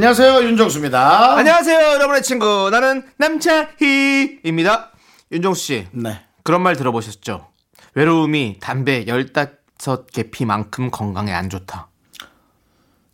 [0.00, 1.36] 안녕하세요 윤정수입니다.
[1.36, 2.70] 안녕하세요, 여러분의 친구.
[2.70, 4.92] 나는 남차희입니다.
[5.30, 6.22] 윤종수 씨, 네.
[6.42, 7.48] 그런 말 들어보셨죠?
[7.92, 11.90] 외로움이 담배 15개 피만큼 건강에 안 좋다.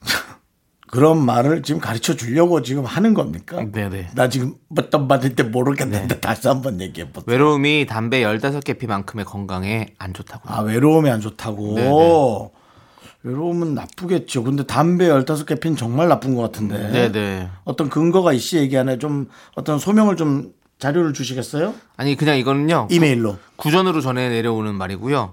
[0.86, 3.64] 그런 말을 지금 가르쳐 주려고 지금 하는 겁니까?
[3.72, 4.10] 네네.
[4.14, 7.24] 나 지금 어떤 말인지 모르겠는데 다시 한번 얘기해 보세요.
[7.26, 10.42] 외로움이 담배 15개 피만큼의 건강에 안 좋다고.
[10.48, 11.74] 아 외로움이 안 좋다고.
[11.74, 12.50] 네네.
[13.30, 14.44] 외로움은 나쁘겠죠.
[14.44, 16.90] 근데 담배 15개 핀 정말 나쁜 것 같은데.
[16.92, 17.48] 네네.
[17.64, 18.98] 어떤 근거가 있이 얘기하네.
[19.00, 21.74] 좀 어떤 소명을 좀 자료를 주시겠어요?
[21.96, 22.86] 아니, 그냥 이거는요.
[22.90, 23.36] 이메일로.
[23.56, 25.32] 구전으로 전해 내려오는 말이고요.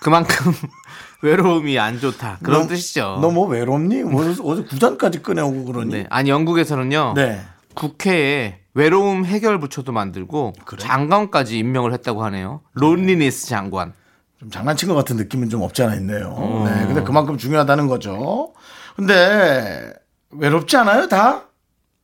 [0.00, 0.52] 그만큼
[1.22, 2.38] 외로움이 안 좋다.
[2.44, 3.18] 그런 너- 뜻이죠.
[3.20, 4.04] 너 뭐 외롭니?
[4.04, 5.90] 뭐 어디 구전까지 꺼내오고 그러니?
[5.92, 6.06] 네.
[6.10, 7.14] 아니, 영국에서는요.
[7.16, 7.40] 네.
[7.74, 12.60] 국회에 외로움 해결 부처도 만들고 장관까지 임명을 했다고 하네요.
[12.74, 13.92] 론리니스 장관.
[14.38, 16.32] 좀 장난친 것 같은 느낌은 좀 없지 않아 있네요.
[16.36, 16.64] 어.
[16.68, 16.86] 네.
[16.86, 18.52] 근데 그만큼 중요하다는 거죠.
[18.96, 19.92] 근데
[20.30, 21.44] 외롭지 않아요, 다?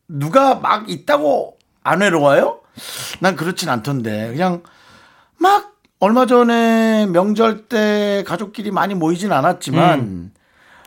[0.09, 2.61] 누가 막 있다고 안 외로워요?
[3.21, 4.29] 난 그렇진 않던데.
[4.29, 4.63] 그냥
[5.39, 10.35] 막 얼마 전에 명절 때 가족끼리 많이 모이진 않았지만 음.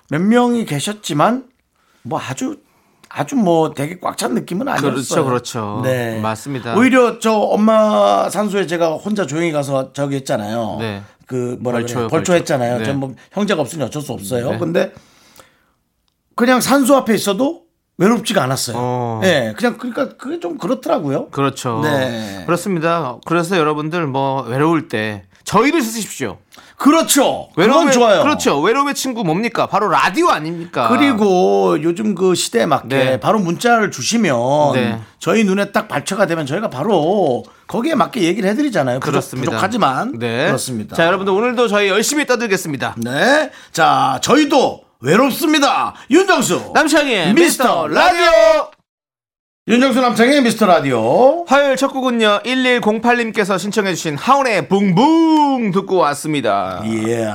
[0.09, 1.45] 몇 명이 계셨지만
[2.03, 2.57] 뭐 아주
[3.09, 4.91] 아주 뭐 되게 꽉 찬 느낌은 아니었어요.
[4.91, 5.81] 그렇죠, 그렇죠.
[5.83, 6.19] 네.
[6.19, 6.75] 맞습니다.
[6.75, 10.77] 오히려 저 엄마 산소에 제가 혼자 조용히 가서 저기 했잖아요.
[10.79, 11.03] 네.
[11.27, 11.79] 그 뭐라?
[11.79, 12.07] 벌초.
[12.07, 12.79] 벌초했잖아요.
[12.79, 12.85] 네.
[12.85, 14.51] 전뭐 형제가 없으니 어쩔 수 없어요.
[14.51, 14.57] 네.
[14.57, 14.93] 근데
[16.35, 17.63] 그냥 산소 앞에 있어도
[17.97, 18.75] 외롭지가 않았어요.
[18.79, 19.21] 어.
[19.23, 21.29] 예, 그냥 그러니까 그게 좀 그렇더라고요.
[21.29, 21.81] 그렇죠.
[21.83, 22.43] 네.
[22.45, 23.17] 그렇습니다.
[23.25, 26.37] 그래서 여러분들 뭐 외로울 때 저희를 쓰십시오.
[26.75, 27.47] 그렇죠.
[27.55, 28.21] 외로움의 좋아요.
[28.21, 28.59] 그렇죠.
[28.59, 29.65] 외로움의 친구 뭡니까?
[29.65, 30.89] 바로 라디오 아닙니까?
[30.89, 33.19] 그리고 요즘 그 시대에 맞게 네.
[33.19, 34.99] 바로 문자를 주시면 네.
[35.19, 38.99] 저희 눈에 딱 발처가 되면 저희가 바로 거기에 맞게 얘기를 해드리잖아요.
[38.99, 39.51] 부족- 그렇습니다.
[39.51, 40.47] 부족하지만 네.
[40.47, 40.95] 그렇습니다.
[40.97, 42.95] 자, 여러분들 오늘도 저희 열심히 떠들겠습니다.
[42.97, 43.49] 네.
[43.71, 45.93] 자, 저희도 외롭습니다.
[46.11, 46.73] 윤정수.
[46.75, 48.76] 미스터 미스터 라디오.
[49.67, 51.43] 윤정수 남창의 미스터 라디오.
[51.45, 52.39] 화요일 첫 곡은요.
[52.45, 56.81] 1108님께서 신청해 주신 하운의 붕붕 듣고 왔습니다.
[56.85, 57.27] 예.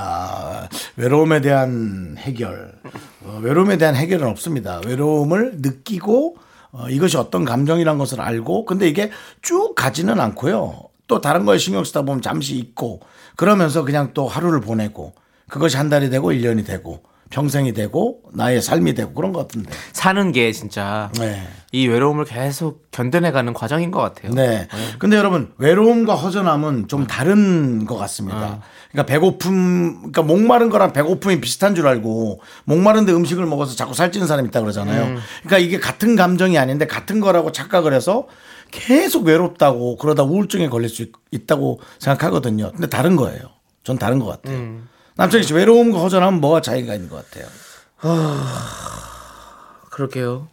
[0.96, 2.72] 외로움에 대한 해결.
[3.24, 4.80] 어, 외로움에 대한 해결은 없습니다.
[4.86, 6.36] 외로움을 느끼고
[6.70, 9.10] 어, 이것이 어떤 감정이란 것을 알고 근데 이게
[9.42, 10.84] 쭉 가지는 않고요.
[11.08, 13.00] 또 다른 거에 신경 쓰다 보면 잠시 잊고
[13.36, 15.12] 그러면서 그냥 또 하루를 보내고
[15.50, 19.70] 그것이 한 달이 되고 1년이 되고 평생이 되고 나의 삶이 되고 그런 것 같은데.
[19.92, 21.42] 사는 게 진짜 네.
[21.74, 24.32] 이 외로움을 계속 견뎌내가는 과정인 것 같아요.
[24.34, 24.68] 네.
[24.98, 28.60] 근데 여러분 외로움과 허전함은 좀 다른 것 같습니다.
[28.90, 34.48] 그러니까 배고픔, 그러니까 목마른 거랑 배고픔이 비슷한 줄 알고 목마른데 음식을 먹어서 자꾸 살찌는 사람이
[34.48, 35.16] 있다 그러잖아요.
[35.44, 38.26] 그러니까 이게 같은 감정이 아닌데 같은 거라고 착각을 해서
[38.70, 42.72] 계속 외롭다고 그러다 우울증에 걸릴 수 있- 있다고 생각하거든요.
[42.72, 43.40] 근데 다른 거예요.
[43.82, 44.58] 전 다른 것 같아요.
[45.16, 47.46] 남창희 씨 외로움과 허전함은 뭐가 차이가 있는 것 같아요?
[49.90, 50.48] 그럴게요.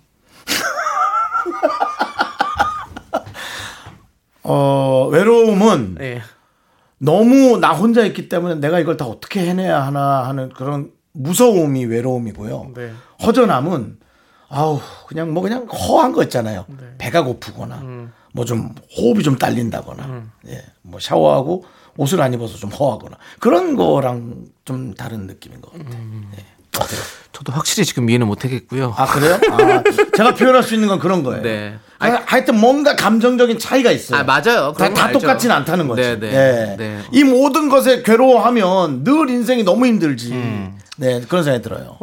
[4.49, 6.21] 어, 외로움은 네.
[6.97, 12.71] 너무 나 혼자 있기 때문에 내가 이걸 다 어떻게 해내야 하나 하는 그런 무서움이 외로움이고요.
[12.75, 12.91] 네.
[13.23, 13.99] 허전함은
[14.49, 16.65] 아우 그냥 뭐 그냥 허한 거 있잖아요.
[16.67, 16.95] 네.
[16.97, 18.11] 배가 고프거나 음.
[18.33, 21.65] 뭐좀 호흡이 좀 딸린다거나 예, 뭐 샤워하고
[21.97, 25.95] 옷을 안 입어서 좀 허하거나 그런 거랑 좀 다른 느낌인 것 같아요.
[25.95, 26.31] 음.
[26.37, 26.45] 예.
[26.79, 26.99] 어때요?
[27.31, 28.93] 저도 확실히 지금 이해는 못하겠고요.
[28.97, 29.39] 아 그래요?
[29.51, 29.83] 아,
[30.15, 31.41] 제가 표현할 수 있는 건 그런 거예요.
[31.41, 31.75] 네.
[31.99, 34.19] 하- 하여튼 뭔가 감정적인 차이가 있어요.
[34.19, 34.73] 아, 맞아요.
[34.77, 35.11] 다, 다.
[35.11, 36.01] 똑같지는 않다는 거지.
[36.01, 36.27] 네, 네.
[36.33, 36.75] 예.
[36.77, 36.99] 네.
[37.11, 40.31] 이 모든 것에 괴로워하면 늘 인생이 너무 힘들지.
[40.31, 40.79] 음.
[40.97, 41.97] 네, 그런 생각이 들어요.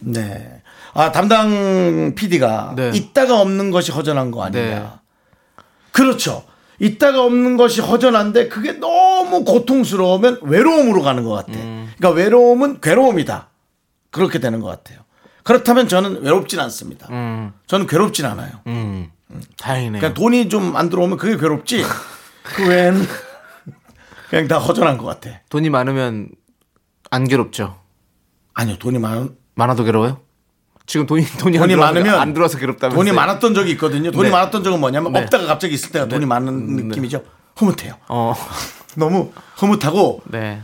[0.00, 0.62] 네.
[0.94, 2.90] 아, 담당 PD가 네.
[2.94, 4.62] 있다가 없는 것이 허전한 거 아니냐.
[4.62, 4.86] 네.
[5.92, 6.44] 그렇죠.
[6.78, 11.52] 있다가 없는 것이 허전한데 그게 너무 고통스러우면 외로움으로 가는 것 같아.
[11.58, 11.79] 음.
[12.00, 13.48] 그러니까 외로움은 괴로움이다.
[14.10, 15.00] 그렇게 되는 것 같아요.
[15.44, 17.06] 그렇다면 저는 외롭진 않습니다.
[17.10, 18.52] 음, 저는 괴롭진 않아요.
[18.66, 19.10] 음,
[19.58, 20.00] 다행이네요.
[20.00, 21.84] 그냥 돈이 좀 안 들어오면 그게 괴롭지.
[22.42, 23.04] 그 외에는
[24.30, 25.30] 그냥 다 허전한 것 같아.
[25.50, 26.28] 돈이 많으면
[27.10, 27.78] 안 괴롭죠.
[28.54, 30.20] 아니요, 돈이 많 많아도 괴로워요?
[30.86, 34.10] 지금 돈이 돈이, 안 돈이 들어와서- 많으면 안 들어와서 괴롭다면서 돈이 많았던 적이 있거든요.
[34.10, 34.30] 돈이 네.
[34.30, 35.20] 많았던 적은 뭐냐면 네.
[35.22, 37.22] 없다가 갑자기 있을 때가 돈이 많은 느낌이죠.
[37.56, 37.94] 흐뭇해요.
[38.08, 38.34] 어,
[38.96, 40.62] 너무 흐뭇하고 네.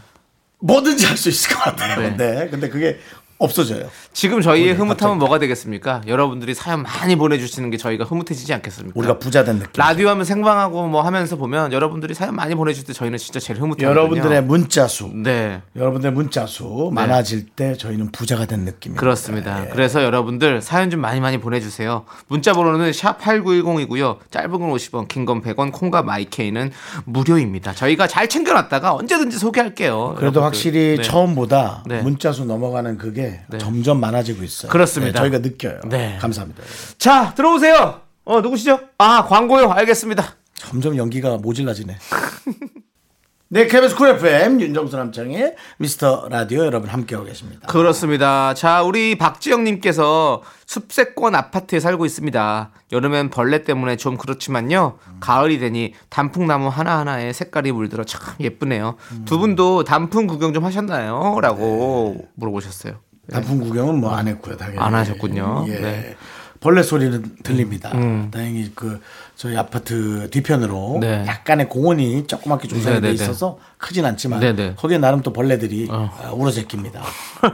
[0.60, 2.16] 뭐든지 할 수 있을 것 같아요.
[2.16, 2.16] 네.
[2.16, 2.48] 네.
[2.48, 2.98] 근데 그게
[3.38, 3.88] 없어져요.
[4.14, 5.14] 지금 저희의 흐뭇함은 갑자기.
[5.18, 6.00] 뭐가 되겠습니까?
[6.06, 8.92] 여러분들이 사연 많이 보내주시는 게 저희가 흐뭇해지지 않겠습니까?
[8.98, 9.72] 우리가 부자 된 느낌.
[9.76, 13.88] 라디오 하면 생방하고 뭐 하면서 보면 여러분들이 사연 많이 보내줄 때 저희는 진짜 제일 흐뭇해요.
[13.90, 15.60] 여러분들의 문자 수, 네.
[15.76, 19.00] 여러분들의 문자 수 많아질 때 저희는 부자가 된 느낌입니다.
[19.00, 19.66] 그렇습니다.
[19.70, 22.04] 그래서 여러분들 사연 좀 많이 많이 보내주세요.
[22.28, 24.18] 문자 번호는 샵 8910이고요.
[24.30, 26.70] 짧은 건 50원, 긴 건 100원, 콩과 마이케이는
[27.04, 27.74] 무료입니다.
[27.74, 30.14] 저희가 잘 챙겨놨다가 언제든지 소개할게요.
[30.16, 30.42] 그래도 여러분들.
[30.42, 31.02] 확실히 네.
[31.02, 32.00] 처음보다 네.
[32.00, 33.25] 문자 수 넘어가는 그게
[33.58, 34.70] 점점 많아지고 있어요.
[34.70, 35.20] 그렇습니다.
[35.22, 35.80] 네, 저희가 느껴요.
[35.86, 36.18] 네.
[36.20, 36.62] 감사합니다.
[36.98, 38.00] 자, 들어오세요.
[38.24, 38.80] 어, 누구시죠?
[38.98, 39.70] 아, 광고요.
[39.70, 40.34] 알겠습니다.
[40.54, 41.96] 점점 연기가 모질라지네.
[43.48, 47.68] 네, KBS 쿨 FM 윤정수 남창희의 미스터 라디오 여러분 함께하고 계십니다.
[47.68, 48.54] 그렇습니다.
[48.54, 52.70] 자, 우리 박지영님께서 숲세권 아파트에 살고 있습니다.
[52.90, 54.98] 여름엔 벌레 때문에 좀 그렇지만요.
[55.20, 58.96] 가을이 되니 단풍나무 하나하나에 색깔이 물들어 참 예쁘네요.
[59.26, 61.38] 두 분도 단풍 구경 좀 하셨나요?
[61.40, 62.94] 라고 물어보셨어요.
[63.30, 64.78] 단풍 구경은 뭐 안 했고요, 당연히.
[64.78, 65.64] 안 하셨군요.
[65.68, 65.80] 예.
[65.80, 66.16] 네.
[66.58, 67.90] 벌레 소리는 들립니다.
[68.30, 69.00] 다행히 그
[69.36, 71.24] 저희 아파트 뒤편으로 네.
[71.26, 73.12] 약간의 공원이 조그맣게 조성이 돼 네네네.
[73.12, 74.74] 있어서 크진 않지만 네네.
[74.76, 77.02] 거기에 나름 또 벌레들이 아, 울어제낍니다.
[77.02, 77.50] 네.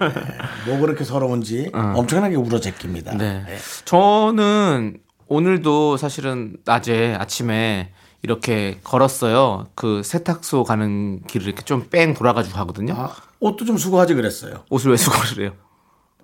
[0.70, 3.16] 뭐 그렇게 서러운지 엄청나게 울어제낍니다.
[3.16, 3.42] 네.
[3.46, 3.56] 네.
[3.84, 7.90] 저는 오늘도 사실은 낮에 아침에
[8.22, 9.66] 이렇게 걸었어요.
[9.74, 12.94] 그 세탁소 가는 길을 이렇게 좀 뺑 돌아가지고 가거든요.
[12.96, 13.10] 아,
[13.40, 14.64] 옷도 좀 수거하지 그랬어요.
[14.70, 15.52] 옷을 왜 수거를 해요?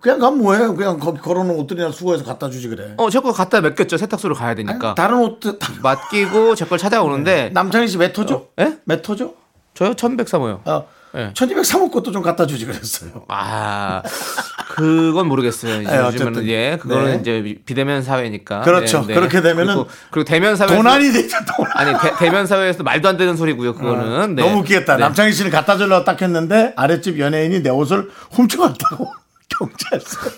[0.01, 0.59] 그냥 가면 뭐해?
[0.77, 2.95] 그냥 거기 걸어놓은 옷들이나 수거해서 갖다 주지 그래.
[2.99, 3.97] 어, 제 거 갖다 맡겼죠.
[3.97, 4.95] 세탁소로 가야 되니까.
[4.95, 8.49] 다른 옷들 다- 맡기고 제 걸 찾아오는데 남창희 씨몇 호죠?
[8.61, 8.79] 예?
[8.85, 9.35] 몇 호죠?
[9.75, 10.61] 저요 1103호요.
[10.69, 10.87] 어,
[11.19, 11.33] 네.
[11.35, 13.25] 1203호 것도 좀 갖다 주지 그랬어요.
[13.27, 14.03] 아,
[14.69, 15.83] 그건 모르겠어요.
[15.83, 16.47] 이제 네, 요즘에는.
[16.47, 17.19] 예, 그거는 네.
[17.21, 18.61] 이제 비대면 사회니까.
[18.61, 19.05] 그렇죠.
[19.05, 21.73] 그렇게 되면은 그리고, 그리고 대면 사회 도난이 되죠, 도난.
[21.75, 23.75] 아니 대, 면 사회에서 말도 안 되는 소리고요.
[23.75, 24.43] 그거는 네.
[24.43, 24.95] 너무 웃기겠다.
[24.97, 25.01] 네.
[25.01, 29.11] 남창희 씨를 갖다 주려고 딱 했는데 아랫집 연예인이 내 옷을 훔쳐갔다고
[29.59, 30.33] 경찰서에.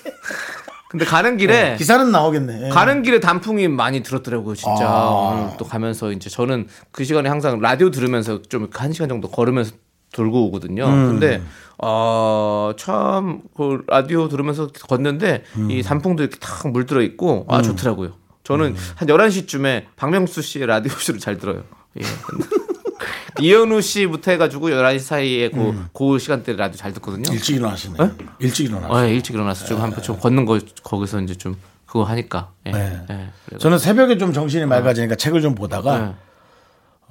[0.88, 2.70] 근데 가는 길에 기사는 나오겠네.
[2.70, 4.86] 가는 길에 단풍이 많이 들었더라고요, 진짜.
[4.88, 5.54] 아.
[5.58, 9.72] 또 가면서 이제 저는 그 시간에 항상 라디오 들으면서 좀 한 시간 정도 걸으면서
[10.12, 10.86] 돌고 오거든요.
[10.86, 11.08] 음.
[11.08, 11.42] 근데
[11.78, 15.70] 어, 참, 그 라디오 들으면서 걷는데 음.
[15.70, 18.12] 이 단풍도 이렇게 탁 물들어 있고 아, 좋더라고요.
[18.44, 21.64] 저는 한 11시쯤에 박명수 씨의 라디오 쇼를 잘 들어요.
[21.98, 22.04] 예.
[23.40, 27.32] 이현우 씨부터 해가지고 11시 사이에 그, 그 시간대 라디오 잘 듣거든요.
[27.32, 27.96] 일찍 일어나시네.
[28.40, 28.88] 일찍 일어나.
[28.88, 31.54] 어, 예, 일찍 일어나서 좀 한번 좀 걷는 거 거기서 이제 좀
[31.86, 32.50] 그거 하니까.
[32.66, 32.72] 예.
[32.72, 33.06] 네.
[33.52, 33.58] 예.
[33.58, 36.14] 저는 새벽에 좀 정신이 맑아지니까 책을 좀 보다가 네.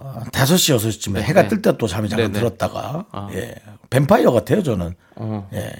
[0.02, 1.48] 어, 5시, 6시쯤에 해가 네.
[1.50, 2.40] 뜰때 또 잠이 잠깐 네, 네.
[2.40, 3.56] 들었다가 예.
[3.90, 4.94] 뱀파이어 같아요, 저는.
[5.16, 5.48] 어.
[5.54, 5.72] 예.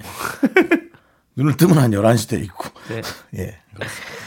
[1.36, 2.64] 눈을 뜨면 한 11시 돼 있고.
[2.88, 3.00] 네.
[3.38, 3.56] 예.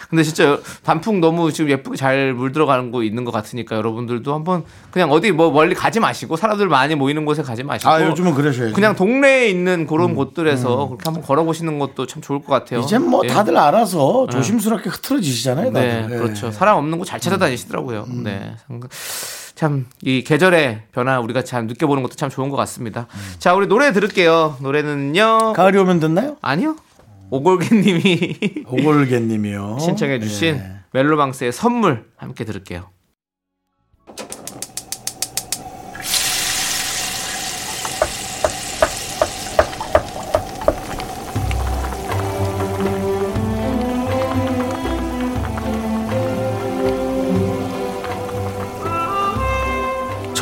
[0.10, 5.12] 근데 진짜 단풍 너무 지금 예쁘게 잘 물들어가는 거 있는 것 같으니까 여러분들도 한번 그냥
[5.12, 8.74] 어디 뭐 멀리 가지 마시고 사람들 많이 모이는 곳에 가지 마시고 아, 요즘은 그러셔야죠.
[8.74, 12.80] 그냥 동네에 있는 그런 곳들에서 그렇게 한번 걸어보시는 것도 참 좋을 것 같아요.
[12.80, 13.28] 이제 뭐 예.
[13.28, 15.72] 다들 알아서 조심스럽게 흐트러지시잖아요.
[15.72, 16.12] 네, 다들.
[16.12, 16.16] 예.
[16.16, 16.24] 음.
[16.24, 16.52] 그렇죠.
[16.52, 18.08] 사람 없는 곳 잘 찾아다니시더라고요.
[18.24, 18.56] 네.
[19.56, 23.08] 참, 이 계절의 변화 우리가 참 느껴보는 것도 참 좋은 것 같습니다.
[23.14, 23.34] 음.
[23.40, 24.58] 자, 우리 노래 들을게요.
[24.62, 25.54] 노래는요.
[25.54, 26.38] 가을이 오면 듣나요?
[26.42, 26.76] 아니요.
[27.30, 29.78] 오골개님이 오골개님이요.
[29.82, 30.72] 신청해주신 예.
[30.92, 32.90] 멜로망스의 선물 함께 들을게요.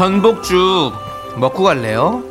[0.01, 0.93] 전복죽
[1.37, 2.23] 먹고 갈래요?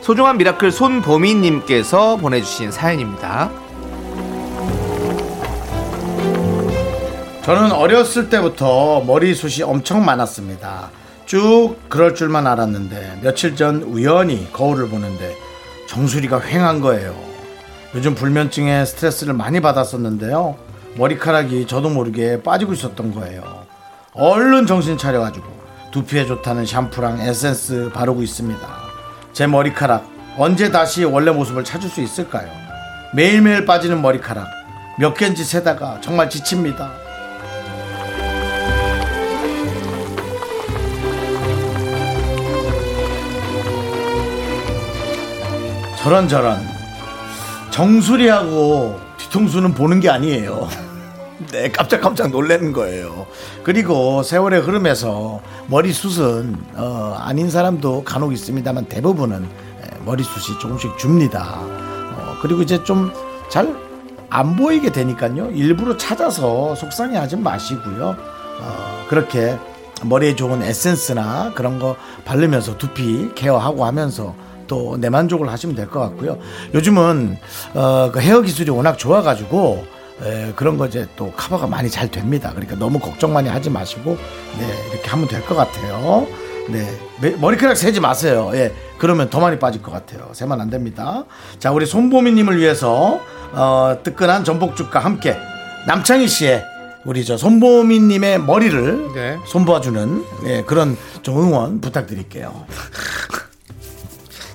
[0.00, 3.50] 소중한 미라클 손보미님께서 보내주신 사연입니다.
[7.44, 10.88] 저는 어렸을 때부터 머리숱이 엄청 많았습니다.
[11.26, 15.36] 쭉 그럴 줄만 알았는데 며칠 전 우연히 거울을 보는데
[15.88, 17.14] 정수리가 휑한 거예요.
[17.94, 20.65] 요즘 불면증에 스트레스를 많이 받았었는데요.
[20.96, 23.66] 머리카락이 저도 모르게 빠지고 있었던 거예요.
[24.14, 25.46] 얼른 정신 차려가지고
[25.90, 28.66] 두피에 좋다는 샴푸랑 에센스 바르고 있습니다.
[29.32, 32.50] 제 머리카락 언제 다시 원래 모습을 찾을 수 있을까요?
[33.14, 34.46] 매일매일 빠지는 머리카락
[34.98, 36.90] 몇 개인지 세다가 정말 지칩니다.
[46.02, 46.60] 저런 저런
[47.70, 50.85] 정수리하고 뒤통수는 보는 게 아니에요.
[51.52, 53.26] 네, 깜짝깜짝 놀라는 거예요.
[53.62, 61.58] 그리고 세월의 흐름에서 머리숱은 어, 아닌 사람도 간혹 있습니다만 대부분은 에, 머리숱이 조금씩 줍니다.
[61.60, 63.10] 어, 그리고 이제 좀
[63.48, 63.86] 잘
[64.28, 65.50] 안 보이게 되니까요.
[65.52, 68.16] 일부러 찾아서 속상해하지 마시고요.
[68.60, 69.56] 어, 그렇게
[70.02, 74.34] 머리에 좋은 에센스나 그런 거 바르면서 두피 케어하고 하면서
[74.66, 76.38] 또 내 만족을 하시면 될 것 같고요.
[76.74, 77.38] 요즘은
[77.74, 79.86] 어, 그 헤어 기술이 워낙 좋아가지고
[80.22, 82.50] 에, 그런 거 이제 또 커버가 많이 잘 됩니다.
[82.54, 84.16] 그러니까 너무 걱정 많이 하지 마시고
[84.58, 86.26] 네, 이렇게 하면 될 것 같아요.
[86.68, 86.84] 네
[87.20, 88.50] 매- 머리카락 세지 마세요.
[88.54, 90.30] 예, 그러면 더 많이 빠질 것 같아요.
[90.32, 91.24] 세면 안 됩니다.
[91.58, 93.20] 자, 우리 손보미님을 위해서
[93.52, 95.36] 어, 뜨끈한 전복죽과 함께
[95.86, 96.64] 남창희 씨의
[97.04, 99.38] 우리 저 손보미님의 머리를 네.
[99.46, 102.64] 손봐주는 예, 그런 좀 응원 부탁드릴게요.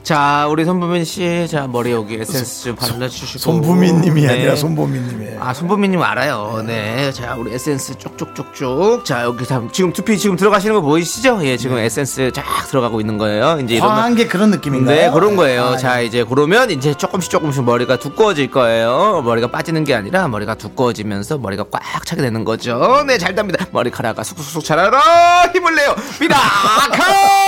[0.03, 3.37] 자, 우리 손부민 씨, 자 머리 여기 에센스 좀 발라주시고.
[3.39, 4.29] 손부미님이 네.
[4.33, 6.63] 아니라 손보미님의 아, 손부민님 알아요.
[6.65, 7.11] 네.
[7.11, 9.05] 자, 우리 에센스 쪽쪽쪽쪽.
[9.05, 11.39] 자, 여기 자, 지금 두피 지금 들어가시는 거 보이시죠?
[11.43, 13.59] 예, 지금 에센스 쫙 들어가고 있는 거예요.
[13.63, 13.95] 이제 이러면.
[13.95, 14.95] 화한 게 그런 느낌인가요?
[14.95, 15.65] 네, 그런 거예요.
[15.65, 19.21] 아, 자, 이제 그러면 이제 조금씩 조금씩 머리가 두꺼워질 거예요.
[19.23, 23.03] 머리가 빠지는 게 아니라 머리가 두꺼워지면서 머리가 꽉 차게 되는 거죠.
[23.05, 23.67] 네, 잘 답니다.
[23.71, 25.95] 머리카락가 쑥쑥쑥 자라라 힘을 내요.
[26.19, 27.40] 미라클!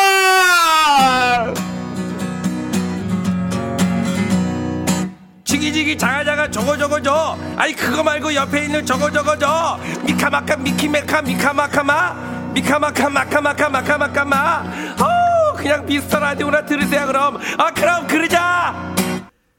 [5.54, 11.22] 지기지기 자가자가 저거 저거 저 아니 그거 말고 옆에 있는 저거 저거 저 미카마카 미키메카
[11.22, 12.16] 미카마카마
[12.56, 14.64] 미카마카 마카마카 마카마카마.
[15.00, 17.38] 어 그냥 미스터 라디오나 들으세요 그럼.
[17.60, 18.74] 아 그럼 그러자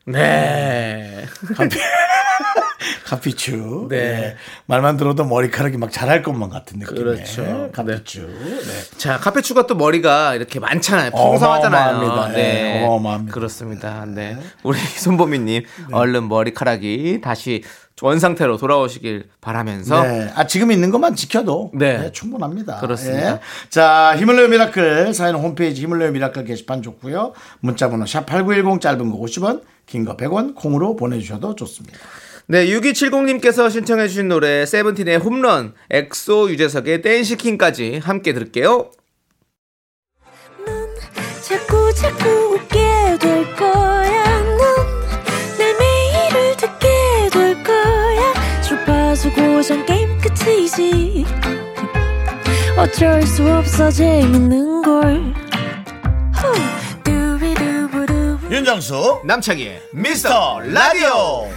[0.06, 1.24] 네.
[3.04, 3.86] 카피추.
[3.90, 3.96] 네.
[3.96, 4.36] 네.
[4.66, 6.96] 말만 들어도 머리카락이 막 자랄 것만 같은 느낌.
[6.96, 7.70] 그렇죠.
[7.72, 8.20] 카피추.
[8.20, 8.98] 네.
[8.98, 11.10] 자, 카피추가 또 머리가 이렇게 많잖아요.
[11.10, 11.96] 풍성하잖아요.
[11.96, 12.36] 어마어마합니다.
[12.36, 13.34] 네, 어마어마합니다.
[13.34, 14.04] 그렇습니다.
[14.06, 14.36] 네.
[14.62, 17.62] 우리 손보미님, 얼른 머리카락이 다시
[18.02, 20.02] 원 상태로 돌아오시길 바라면서.
[20.02, 20.30] 네.
[20.34, 21.98] 아, 지금 있는 것만 지켜도 네.
[21.98, 22.80] 네, 충분합니다.
[22.80, 23.34] 그렇습니다.
[23.34, 23.40] 예.
[23.70, 27.32] 자, 히말라야 미라클 사연 홈페이지 히말라야 미라클 게시판 좋고요.
[27.60, 31.98] 문자 번호 샵 8910 짧은 거 50원, 긴거 100원 콩으로 보내 주셔도 좋습니다.
[32.46, 38.90] 네, 6270님께서 신청해주신 노래, 세븐틴의 홈런, 엑소 유재석의 Dancing King까지 함께 들을게요.
[41.40, 42.78] 자꾸 자꾸 웃게
[43.18, 44.42] 될 거야.
[44.42, 46.88] 넌 내 매일을 듣게
[47.32, 48.62] 될 거야.
[48.62, 51.24] 주파수 고정 게임 끝이지.
[52.76, 55.43] 어쩔 수 없어 재밌는 걸.
[58.50, 61.48] 윤정수 남창희의 미스터 라디오.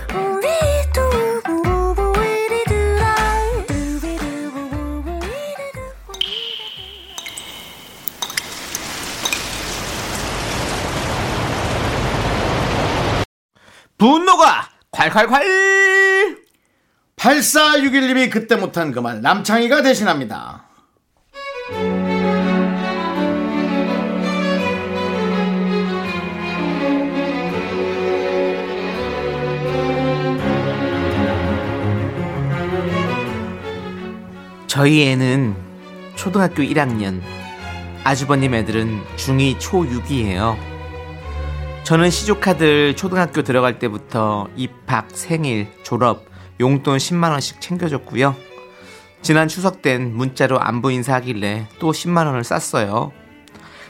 [13.98, 16.38] 분노가 콸콸콸!
[17.18, 20.66] 8461님이 그때 못한 그 말 남창희가 대신합니다.
[34.78, 35.56] 저희 애는
[36.14, 37.20] 초등학교 1학년,
[38.04, 40.56] 아주버님 애들은 중2 초6이에요.
[41.84, 46.26] 저는 시조카들 초등학교 들어갈 때부터 입학, 생일, 졸업,
[46.60, 48.36] 용돈 10만원씩 챙겨줬고요.
[49.24, 53.12] 지난 추석 땐 문자로 안부 인사하길래 또 10만원을 쌌어요.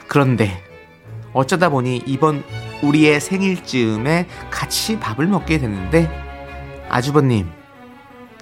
[0.06, 0.64] 그런데
[1.34, 2.42] 어쩌다 보니 이번
[2.82, 6.10] 우리의 생일쯤에 같이 밥을 먹게 됐는데
[6.88, 7.46] 아주버님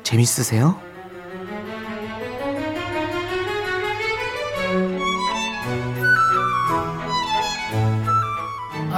[0.05, 0.86] 재밌으세요?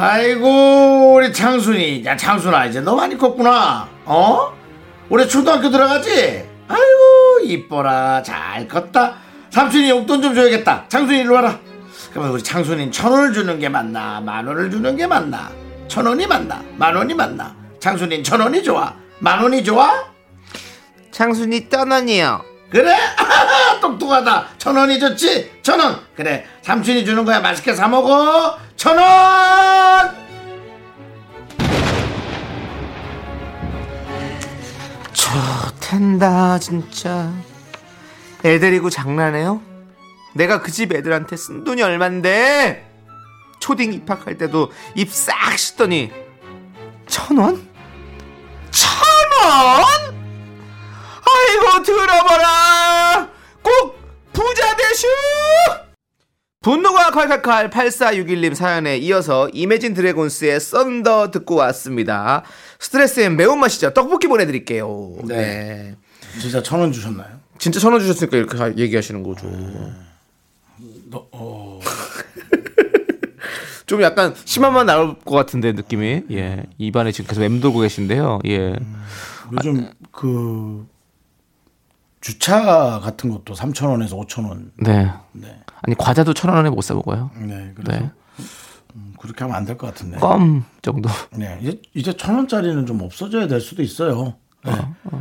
[0.00, 2.05] 아이고 우리 창순이.
[2.05, 3.88] 야 창순아 이제 너 많이 컸구나.
[4.05, 4.52] 어?
[5.11, 6.47] 올해 초등학교 들어가지?
[6.69, 8.23] 아이고 이뻐라.
[8.23, 9.17] 잘 컸다.
[9.50, 10.85] 삼촌이 용돈 좀 줘야겠다.
[10.88, 11.59] 창순이 이리 와라.
[12.12, 14.21] 그러면 우리 창순이는 천 원을 주는 게 맞나?
[14.21, 15.50] 만 원을 주는 게 맞나?
[15.88, 16.62] 천 원이 맞나?
[16.76, 17.57] 만 원이 맞나?
[17.81, 18.95] 창순이는 천 원이 좋아.
[19.19, 20.05] 만 원이 좋아?
[21.11, 22.45] 창순이 떠난이요.
[22.70, 22.94] 그래?
[23.80, 24.48] 똑똑하다.
[24.58, 25.60] 천 원이 좋지?
[25.62, 26.00] 천 원.
[26.14, 26.44] 그래.
[26.62, 27.40] 삼촌이 주는 거야.
[27.40, 28.58] 맛있게 사 먹어.
[28.76, 30.16] 천 원.
[35.12, 37.32] 좋텐다 진짜.
[38.44, 39.60] 애 데리고 장난해요?
[40.34, 42.87] 내가 그 집 애들한테 쓴 돈이 얼만데?
[43.60, 46.12] 초딩 입학할 때도 입 싹 씻더니
[47.08, 47.68] 천 원?
[48.70, 48.88] 천
[49.42, 50.08] 원?
[51.59, 53.29] 아이고 들어봐라!
[53.62, 53.99] 꼭
[54.33, 55.07] 부자 되슈!
[56.61, 62.43] 분노가 칼칼칼 8461님 사연에 이어서 이매진 드래곤스의 Thunder 듣고 왔습니다.
[62.79, 63.93] 스트레스의 매운맛이죠.
[63.95, 65.17] 떡볶이 보내드릴게요.
[65.25, 65.37] 네.
[65.37, 65.95] 네.
[66.41, 67.29] 진짜 천 원 주셨나요?
[67.59, 69.49] 진짜 천 원 주셨으니까 이렇게 하- 얘기하시는 거죠.
[73.87, 76.23] 좀 약간 심한만 나올 것 같은데 느낌이.
[76.33, 76.65] 예.
[76.77, 78.41] 입안에 지금 계속 맴돌고 계신데요.
[78.47, 78.77] 예.
[79.53, 80.87] 요즘 그
[82.20, 84.70] 주차 같은 것도 3,000원에서 5,000원.
[84.82, 85.10] 네.
[85.32, 85.60] 네.
[85.82, 87.30] 아니 과자도 천 원에 못 사 먹어요.
[87.37, 87.72] 네.
[87.75, 88.10] 그래서 네.
[88.96, 90.18] 음, 그렇게 하면 안 될 것 같은데.
[90.18, 91.08] 껌 정도.
[91.37, 91.58] 네.
[91.62, 94.34] 이제 이제 천 원짜리는 좀 없어져야 될 수도 있어요.
[94.64, 94.72] 네.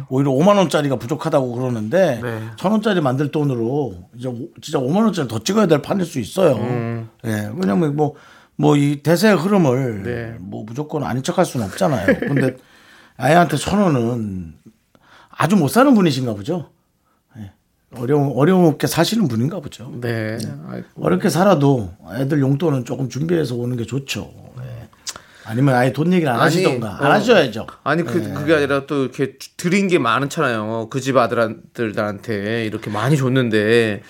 [0.10, 2.42] 오히려 5만 원짜리가 부족하다고 그러는데 네.
[2.58, 6.58] 천 원짜리 만들 돈으로 이제 오- 진짜 5만 원짜리 더 찍어야 될 판일 수 있어요.
[7.24, 7.50] 네.
[7.56, 8.16] 왜냐면 뭐
[8.60, 10.36] 뭐 이 대세의 흐름을 네.
[10.40, 12.08] 뭐 무조건 아닌 척할 수는 없잖아요.
[12.22, 12.58] 근데
[13.16, 14.56] 아이한테 천 원은
[15.30, 16.72] 아주 못 사는 분이신가 보죠.
[17.90, 18.02] 네.
[18.02, 19.92] 어려움 어려움 없게 사시는 분인가 보죠.
[20.02, 20.38] 네.
[21.00, 24.32] 어렵게 살아도 애들 용돈은 조금 준비해서 오는 게 좋죠.
[24.58, 24.90] 네.
[25.46, 27.06] 아니면 아예 돈 얘기를 안 아니, 하시던가 어.
[27.06, 27.66] 안 하셔야죠.
[27.84, 30.88] 아니 그 그게 아니라 또 이렇게 드린 게 많잖아요.
[30.90, 34.02] 그 집 아들들한테 이렇게 많이 줬는데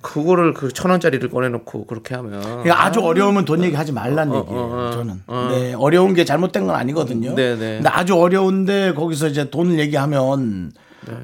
[0.00, 4.58] 그거를 그 천 원짜리를 꺼내놓고 그렇게 하면 그러니까 아주 어려우면 돈 얘기하지 말란 어, 얘기예요.
[4.58, 4.90] 어, 어.
[4.92, 5.22] 저는.
[5.26, 5.48] 어.
[5.52, 7.34] 네, 어려운 게 잘못된 건 아니거든요.
[7.34, 7.74] 네, 네.
[7.74, 10.72] 근데 아주 어려운데 거기서 이제 돈을 얘기하면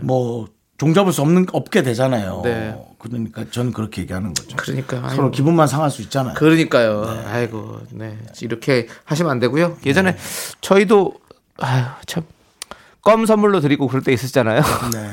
[0.00, 0.46] 뭐
[0.78, 2.42] 종잡을 수 없는 없게 되잖아요.
[2.44, 2.74] 네.
[2.98, 4.56] 그러니까 저는 그렇게 얘기하는 거죠.
[4.56, 5.30] 그러니까 서로 아이고.
[5.30, 6.34] 기분만 상할 수 있잖아요.
[6.34, 7.24] 그러니까요.
[7.30, 8.18] 아이고, 네.
[8.42, 9.78] 이렇게 하시면 안 되고요.
[9.86, 10.16] 예전에
[10.60, 11.14] 저희도
[11.58, 12.24] 아유, 참.
[13.02, 14.60] 껌 선물로 드리고 그럴 때 있었잖아요.
[14.92, 15.08] 네.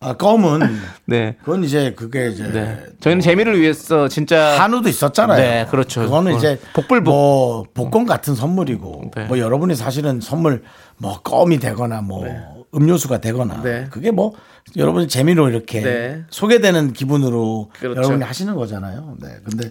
[0.00, 0.60] 아, 껌은
[1.06, 1.36] 네.
[1.44, 2.84] 그건 이제 그게 이제 네.
[3.00, 5.38] 저희는 재미를 위해서 진짜 한우도 있었잖아요.
[5.40, 6.02] 네, 그렇죠.
[6.02, 7.04] 그거는 어, 이제 복불복.
[7.14, 9.24] 뭐 복권 같은 선물이고 네.
[9.26, 10.62] 뭐 여러분이 사실은 선물
[10.98, 12.26] 뭐 껌이 되거나 뭐
[12.74, 13.86] 음료수가 되거나 네.
[13.90, 14.34] 그게 뭐
[14.76, 16.24] 여러분이 재미로 이렇게 네.
[16.30, 17.96] 소개되는 기분으로 그렇죠.
[17.98, 19.16] 여러분이 하시는 거잖아요.
[19.20, 19.28] 네.
[19.44, 19.70] 근데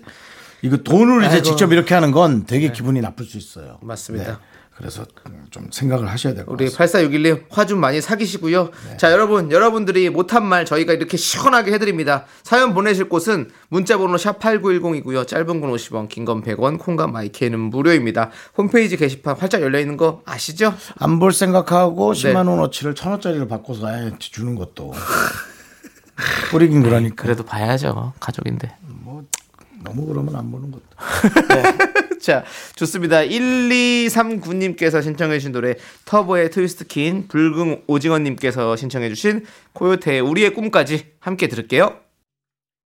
[0.62, 1.42] 이거 돈을 이제.
[1.42, 3.80] 직접 이렇게 하는 건 되게 기분이 나쁠 수 있어요.
[3.82, 4.40] 맞습니다.
[4.82, 4.88] 네.
[4.90, 5.06] 그래서
[5.52, 7.00] 좀 생각을 하셔야 될것 우리 같습니다.
[7.00, 8.72] 8461님 화 좀 많이 사기시고요.
[8.98, 12.26] 자, 여러분, 여러분들이 못한 말 저희가 이렇게 시원하게 해드립니다.
[12.44, 15.28] 사연 보내실 곳은 문자번호 샵 8910이고요.
[15.28, 18.32] 짧은 건 50원, 긴 건 100원, 콩과 마이크는 무료입니다.
[18.58, 20.74] 홈페이지 게시판 활짝 열려있는 거 아시죠?
[20.98, 22.34] 안 볼 생각하고 네.
[22.34, 24.94] 10만 원어치를 천 원짜리를 바꿔서 아예 주는 것도
[26.52, 28.14] 뿌리긴 그러니까 그래도 봐야죠.
[28.20, 28.76] 가족인데.
[29.84, 30.84] 너무 그러면 안 보는 것도.
[32.22, 32.44] 자,
[32.76, 33.22] 좋습니다.
[33.22, 41.96] 1239님께서 신청해주신 노래 터보의 Twist King, 붉은 오징어님께서 신청해주신 코요태의 우리의 꿈까지 함께 들을게요.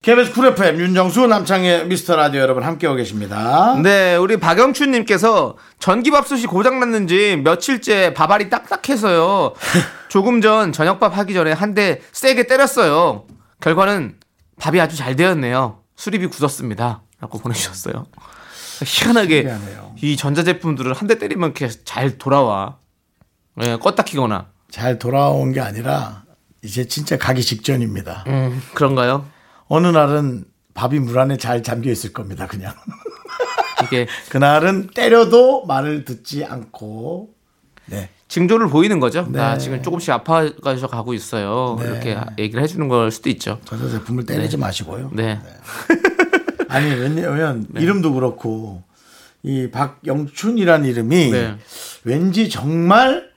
[0.04, 3.76] KBS 쿨 FM 윤정수 남창희의 미스터 라디오 여러분 함께하고 계십니다.
[3.82, 9.54] 네, 우리 박영춘님께서 전기밥솥이 고장났는지 며칠째 밥알이 딱딱해서요.
[10.10, 13.26] 조금 전 저녁밥 하기 전에 한 대 세게 때렸어요.
[13.62, 14.18] 결과는
[14.60, 15.80] 밥이 아주 잘 되었네요.
[15.96, 17.02] 수리비 굳었습니다.
[17.20, 18.06] 라고 보내주셨어요.
[18.84, 19.96] 희한하게 신기하네요.
[20.02, 22.78] 이 전자제품들은 한 대 때리면 이렇게 잘 돌아와.
[23.62, 24.48] 예, 껐다 키거나.
[24.70, 26.24] 잘 돌아온 게 아니라
[26.64, 28.26] 이제 진짜 가기 직전입니다.
[28.28, 29.26] 음, 그런가요?
[29.68, 32.48] 어느 날은 밥이 물 안에 잘 잠겨 있을 겁니다.
[32.48, 32.74] 그냥
[33.86, 37.30] 이게 그날은 때려도 말을 듣지 않고
[37.86, 38.10] 네.
[38.28, 39.28] 징조를 보이는 거죠.
[39.30, 39.38] 네.
[39.40, 41.78] 나 지금 조금씩 아파가서 가고 있어요.
[41.82, 43.60] 이렇게 얘기를 해주는 걸 수도 있죠.
[43.64, 45.12] 전자 제품을 때리지 마시고요.
[45.14, 45.40] 네.
[46.76, 48.84] 아니 왜냐면 이름도 그렇고
[49.44, 51.56] 이 박영춘이라는 이름이 네.
[52.04, 53.30] 왠지 정말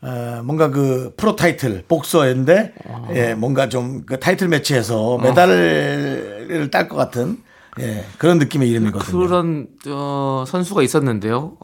[0.00, 3.08] 어, 뭔가 그 프로 타이틀 복서인데 아.
[3.14, 5.18] 예, 뭔가 좀 그 타이틀 매치에서 어.
[5.18, 7.38] 메달을 딸 것 같은
[7.80, 9.18] 예, 그런 느낌의 이름이거든요.
[9.18, 11.56] 그런 어, 선수가 있었는데요.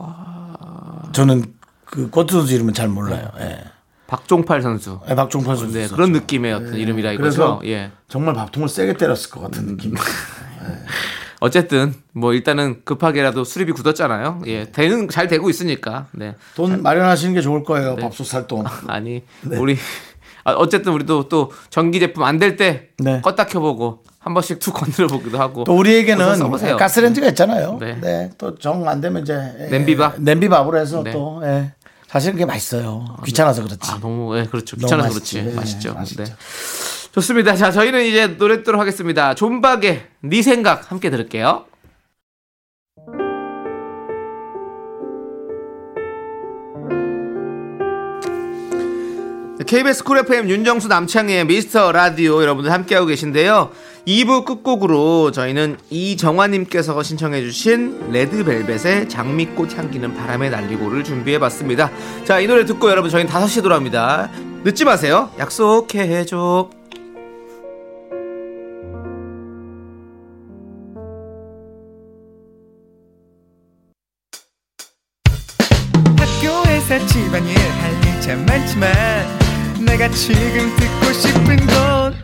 [1.13, 1.45] 저는
[1.85, 3.31] 그 고트 선수 이름은 잘 몰라요.
[3.41, 3.61] 예.
[4.07, 5.01] 박종팔 선수.
[5.09, 5.89] 예, 박종판 선수 네.
[5.89, 7.69] 그런 느낌의 어떤 이름이라 그래서 이거죠.
[7.69, 7.91] 예.
[8.09, 9.67] 정말 밥통을 세게 때렸을 것 같은 음.
[9.77, 9.95] 느낌.
[11.41, 14.43] 어쨌든 뭐 일단은 급하게라도 수리비 굳었잖아요.
[14.47, 16.07] 예, 되는 잘 되고 있으니까.
[16.13, 16.37] 네.
[16.55, 17.97] 돈 마련하시는 게 좋을 거예요.
[17.97, 18.65] 밥솥 살 돈.
[18.87, 19.57] 아니 네.
[19.59, 19.77] 우리
[20.45, 23.21] 아, 어쨌든 우리도 또 전기 제품 안 될때 네.
[23.23, 25.65] 껐다 켜보고 한 번씩 툭 건드려 보기도 하고.
[25.65, 26.77] 또 우리에게는.
[26.79, 27.77] 가스레인지가 있잖아요.
[27.81, 27.99] 네.
[28.01, 28.31] 네.
[28.39, 30.21] 또 정 안 되면 이제 예, 냄비밥?
[30.21, 31.13] 냄비밥으로 해서 네.
[31.13, 31.73] 또 예.
[32.15, 33.05] 사실 그게 맛있어요.
[33.25, 33.91] 귀찮아서 그렇지.
[33.91, 35.41] 아 너무 예 그렇죠 귀찮아서 맛있지.
[35.41, 35.95] 그렇지 네, 맛있죠.
[35.95, 36.23] 맛있죠.
[36.23, 36.33] 네.
[37.11, 37.57] 좋습니다.
[37.57, 39.35] 자 저희는 이제 노래 듣도록 하겠습니다.
[39.35, 41.65] 존박의 네 생각 함께 들을게요.
[49.67, 53.73] KBS 쿨 FM 윤정수 남창희의 미스터 라디오 여러분들 함께하고 계신데요.
[54.07, 61.91] 2부 끝곡으로 저희는 이정화님께서 신청해주신 레드벨벳의 장미꽃 향기는 바람에 날리고를 준비해봤습니다.
[62.25, 64.31] 자, 이 노래 듣고 여러분 저희는 5시에 돌아옵니다.
[64.63, 65.31] 늦지 마세요.
[65.39, 66.69] 약속해줘.
[76.19, 78.91] 학교에서 집안일 할 일 참 많지만
[79.85, 82.24] 내가 지금 듣고 싶은 건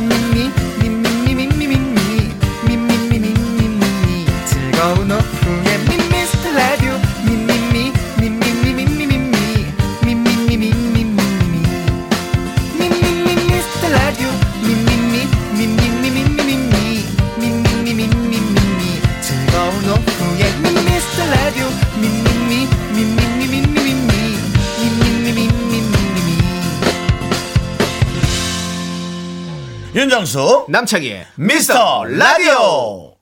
[30.21, 33.15] 윤정수 남창희의 미스터 라디오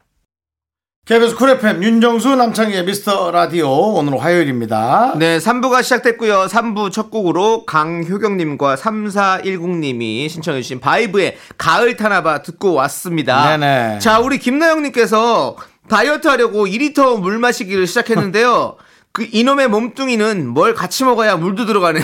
[1.05, 6.47] KBS 쿨 FM 윤정수 남창희의 미스터 라디오 오늘 화요일입니다 네, 3부가 시작됐고요.
[6.47, 13.57] 3부 첫 곡으로 강효경님과 3410님이 신청해주신 바이브의 가을 타나봐 듣고 왔습니다.
[13.57, 13.99] 네네.
[13.99, 15.55] 자, 우리 김나영님께서
[15.87, 18.75] 다이어트 하려고 2리터 물 마시기를 시작했는데요.
[19.13, 22.03] 그 이놈의 몸뚱이는 뭘 같이 먹어야 물도 들어가네요.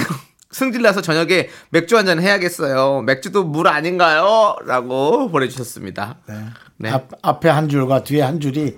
[0.51, 3.01] 승질나서 저녁에 맥주 한 잔 해야겠어요.
[3.01, 4.55] 맥주도 물 아닌가요?
[4.65, 6.17] 라고 보내주셨습니다.
[6.77, 6.89] 네.
[6.91, 8.77] 앞, 앞에 한 줄과 뒤에 한 줄이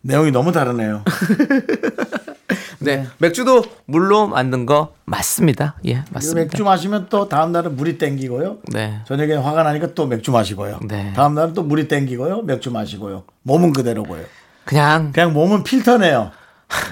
[0.00, 1.02] 내용이 너무 다르네요
[2.78, 3.06] 네.
[3.18, 5.74] 맥주도 물로 만든 거 맞습니다.
[5.86, 6.40] 예, 맞습니다.
[6.42, 9.00] 맥주 마시면 또 다음 날은 물이 땡기고요 네.
[9.06, 11.12] 저녁에 화가 나니까 또 맥주 마시고요 네.
[11.16, 14.22] 다음 날은 또 물이 땡기고요 맥주 마시고요 몸은 그대로고요
[14.64, 16.30] 그냥 그냥 몸은 필터네요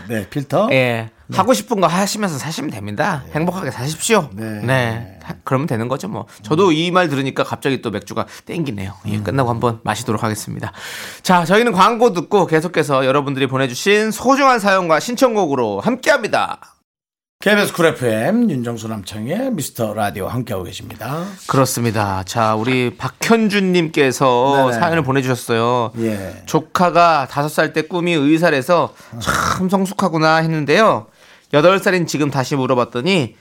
[0.09, 1.11] 네 필터 예.
[1.33, 3.25] 하고 싶은 거 하시면서 사시면 됩니다.
[3.33, 4.29] 행복하게 사십시오.
[4.33, 4.61] 네.
[4.63, 5.19] 네.
[5.25, 6.27] 하- 그러면 되는 거죠, 뭐.
[6.43, 8.93] 저도 이말 들으니까 갑자기 또 맥주가 땡기네요.
[9.09, 10.73] 예, 끝나고 한번 마시도록 하겠습니다.
[11.23, 16.61] 자, 저희는 광고 듣고 계속해서 여러분들이 보내주신 소중한 사연과 신청곡으로 함께 합니다.
[17.41, 22.23] KBS 쿨 FM 윤정수 남창희의 미스터 라디오 함께하고 계십니다 그렇습니다.
[22.25, 24.81] 자, 우리 박현준님께서 네네.
[24.81, 25.93] 사연을 보내주셨어요.
[25.99, 26.43] 예.
[26.47, 31.09] 조카가 다섯 살 때 꿈이 의사래서 참 성숙하구나 했는데요.
[31.53, 33.37] 여덟 살인 지금 다시 물어봤더니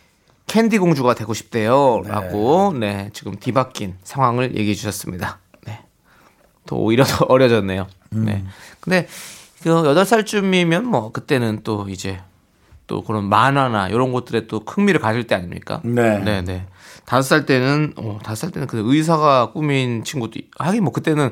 [0.48, 2.04] 캔디 공주가 되고 싶대요.
[2.06, 5.40] 라고, 네, 지금 뒤바뀐 상황을 얘기해 주셨습니다.
[5.66, 5.80] 네.
[6.68, 7.88] 또 오히려 더 어려졌네요.
[8.12, 8.44] 네.
[8.80, 9.08] 근데
[9.64, 12.20] 그 여덟 살쯤이면 뭐 그때는 또 이제
[12.88, 15.82] 또 그런 만화나 이런 것들에 또 흥미를 가질 때 아닙니까?
[15.84, 16.20] 네.
[16.20, 16.68] 네, 네.
[17.06, 21.32] 다섯 살 때는 어, 다섯 살 때는 그 의사가 꿈인 친구도 있- 하긴 뭐 그때는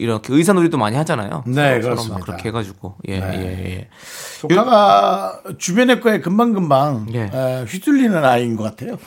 [0.00, 1.44] 이렇게 의사 놀이도 많이 하잖아요.
[1.46, 2.24] 네, 그렇습니다.
[2.24, 3.32] 그렇게 해가지고 예, 네.
[3.34, 3.88] 예, 예.
[4.40, 7.30] 조카가 주변의 거에 금방금방 예.
[7.32, 8.98] 에, 휘둘리는 아이인 것 같아요.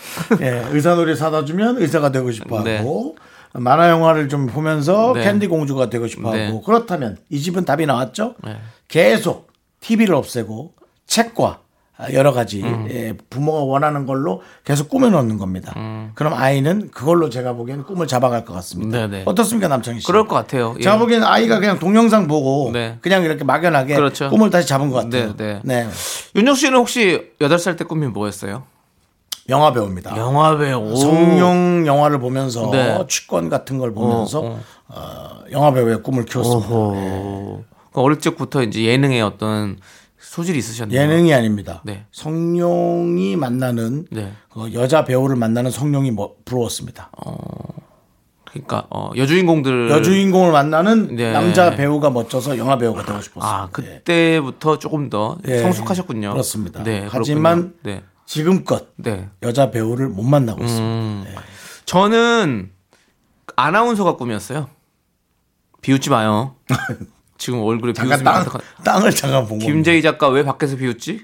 [0.42, 3.18] 예, 의사놀이 사다 주면 의사가 되고 싶어 하고
[3.54, 5.24] 만화 영화를 좀 보면서 네.
[5.24, 6.62] 캔디 공주가 되고 싶어 하고 네.
[6.64, 8.36] 그렇다면 이 집은 답이 나왔죠?
[8.44, 8.58] 네.
[8.88, 9.52] 계속
[9.82, 10.74] TV를 없애고
[11.08, 11.63] 책과
[12.12, 12.88] 여러 가지 음.
[12.90, 15.74] 예, 부모가 원하는 걸로 계속 꾸며놓는 겁니다.
[16.16, 19.06] 그럼 아이는 그걸로 제가 보기에는 꿈을 잡아갈 것 같습니다.
[19.06, 19.12] 음.
[19.12, 19.24] 네, 네.
[19.26, 20.08] 어떻습니까, 남창희 씨?
[20.08, 20.76] 그럴 것 같아요.
[20.80, 20.84] 예.
[20.84, 22.98] 제가 보기에는 아이가 그냥 동영상 보고 네.
[23.02, 24.30] 그냥 이렇게 막연하게 그렇죠.
[24.30, 25.36] 꿈을 다시 잡은 것 같아요.
[25.38, 25.84] 네, 네.
[25.84, 25.90] 네.
[26.36, 28.64] 윤정 씨는 혹시 여덟 살때 꿈이 뭐였어요?
[29.50, 30.16] 영화 배우입니다.
[30.18, 30.96] 영화 배우.
[30.96, 33.04] 성룡 영화를 보면서 네.
[33.10, 36.70] 취권 같은 걸 보면서 어, 어, 영화 배우의 꿈을 키웠습니다.
[36.70, 37.64] 오호.
[37.92, 39.78] 그 어릴 적부터 이제 예능에 어떤
[40.34, 41.00] 소질이 있으셨네요.
[41.00, 41.84] 예능이 아닙니다.
[41.86, 42.08] 네.
[42.12, 44.34] 성룡이 만나는 네.
[44.52, 47.12] 그 여자 배우를 만나는 성룡이 뭐, 부러웠습니다.
[48.44, 51.32] 그러니까 어, 여주인공들 여주인공을 만나는 네.
[51.32, 53.52] 남자 배우가 멋져서 영화 배우가 되고 싶었어요.
[53.52, 55.60] 아 그때부터 조금 더 예.
[55.60, 56.32] 성숙하셨군요.
[56.32, 56.82] 그렇습니다.
[56.82, 57.76] 네, 하지만.
[57.84, 59.30] 네, 지금껏 네.
[59.44, 61.30] 여자 배우를 못 만나고 있습니다.
[61.30, 61.36] 음.
[61.86, 62.72] 저는
[63.56, 64.68] 아나운서가 꿈이었어요.
[65.82, 66.56] 비웃지 마요.
[67.38, 68.62] 지금 얼굴에 잠깐 비웃음이 땅, 가득한.
[68.84, 69.72] 땅을 잠깐 본 겁니다.
[69.72, 71.24] 김재희 작가 왜 밖에서 비웃지?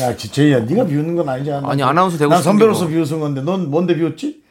[0.00, 1.68] 야, 제이야, 네가 비웃는 건 아니지 않아?
[1.70, 4.42] 아니, 아나운서 되고 난 싶은 선배로서 게 비웃은 건데, 넌 뭔데 비웃지?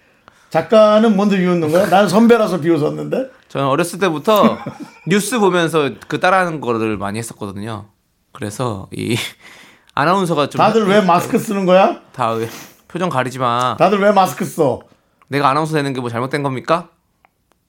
[0.49, 1.87] 작가는 뭔데 비웃는 거야?
[1.89, 3.29] 난 선배라서 비웃었는데.
[3.49, 4.57] 저는 어렸을 때부터
[5.07, 7.87] 뉴스 보면서 그 따라하는 거를 많이 했었거든요.
[8.31, 9.15] 그래서 이
[9.95, 12.01] 아나운서가 좀 다들 왜 마스크 쓰는 거야?
[12.11, 12.49] 다 왜-
[12.87, 13.75] 표정 가리지 마.
[13.77, 14.81] 다들 왜 마스크 써?
[15.27, 16.89] 내가 아나운서 되는 게 뭐 잘못된 겁니까?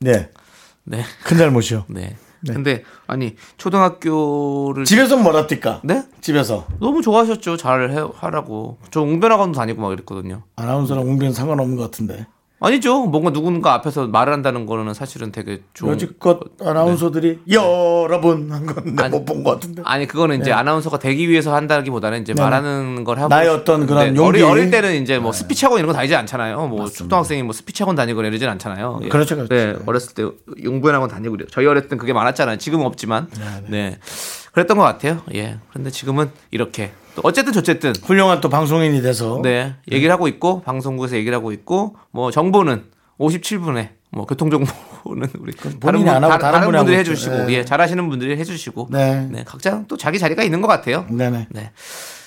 [0.01, 0.31] 네,
[0.85, 1.05] 네.
[1.25, 1.85] 큰 잘못이요.
[1.89, 2.17] 네.
[2.55, 5.81] 근데 아니 초등학교를 집에서 뭐라 뛸까?
[5.85, 6.05] 네?
[6.21, 7.57] 집에서 너무 좋아하셨죠.
[7.57, 8.79] 잘 해, 하라고.
[8.91, 10.43] 저 웅변학원도 다니고 막 이랬거든요.
[10.57, 12.27] 아나운서랑 웅변 상관없는 것 같은데.
[12.59, 13.05] 아니죠.
[13.05, 19.09] 뭔가 누군가 앞에서 말을 한다는 거는 사실은 되게 좋은 여지껏 아나운서들이 여러분 한 건데 네.
[19.11, 19.83] 못본 것 같은데.
[19.85, 23.35] 아니 그거는 이제 아나운서가 되기 위해서 한다기보다는 이제 말하는 걸 하고 네.
[23.35, 24.21] 나의 어떤 그런 네, 용기.
[24.21, 24.27] 네.
[24.27, 26.67] 어릴, 어릴 때는 이제 뭐 스피치 학원 이런 거 다니지 않잖아요.
[26.69, 29.01] 뭐 초등학생이 뭐 스피치 학원 다니거나 이러진 않잖아요.
[29.03, 29.09] 예.
[29.09, 29.55] 그렇죠, 그렇죠.
[29.55, 30.27] 네, 어렸을 때
[30.65, 31.49] 웅변 학원 다니고 그래요.
[31.51, 32.57] 저희 어렸을 땐 그게 많았잖아요.
[32.57, 33.29] 지금은 없지만.
[33.69, 33.99] 네.
[34.53, 35.21] 그랬던 것 같아요.
[35.35, 35.59] 예.
[35.69, 41.17] 그런데 지금은 이렇게 또 어쨌든 저쨌든 훌륭한 또 방송인이 돼서 네 얘기를 하고 있고 방송국에서
[41.17, 42.85] 얘기를 하고 있고 뭐 정보는
[43.19, 46.97] 57분에 뭐 교통 정보는 우리 다른, 본인이 분, 안 하고 다- 다른 다른 분들이.
[46.99, 47.53] 해주시고 네.
[47.55, 49.27] 예 잘하시는 분들이 해주시고 네.
[49.31, 51.07] 네, 각자 또 자기 자리가 있는 것 같아요.
[51.11, 51.49] 네네.
[51.51, 51.71] 네.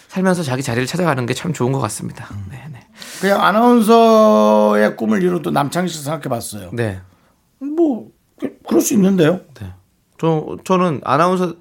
[0.09, 2.27] 살면서 자기 자리를 찾아가는 게 참 좋은 것 같습니다.
[2.31, 2.45] 음.
[2.49, 2.79] 네, 네.
[3.21, 6.71] 그냥 아나운서의 꿈을 이루도 남창희 씨 생각해봤어요.
[6.73, 6.99] 네.
[7.59, 8.07] 뭐
[8.39, 9.41] 그- 그럴 수 있는데요.
[9.59, 9.71] 네.
[10.17, 11.53] 저 저는 아나운서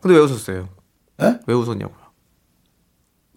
[0.00, 0.68] 근데 왜 웃었어요?
[1.22, 1.38] 예?
[1.46, 1.99] 왜 웃었냐고요?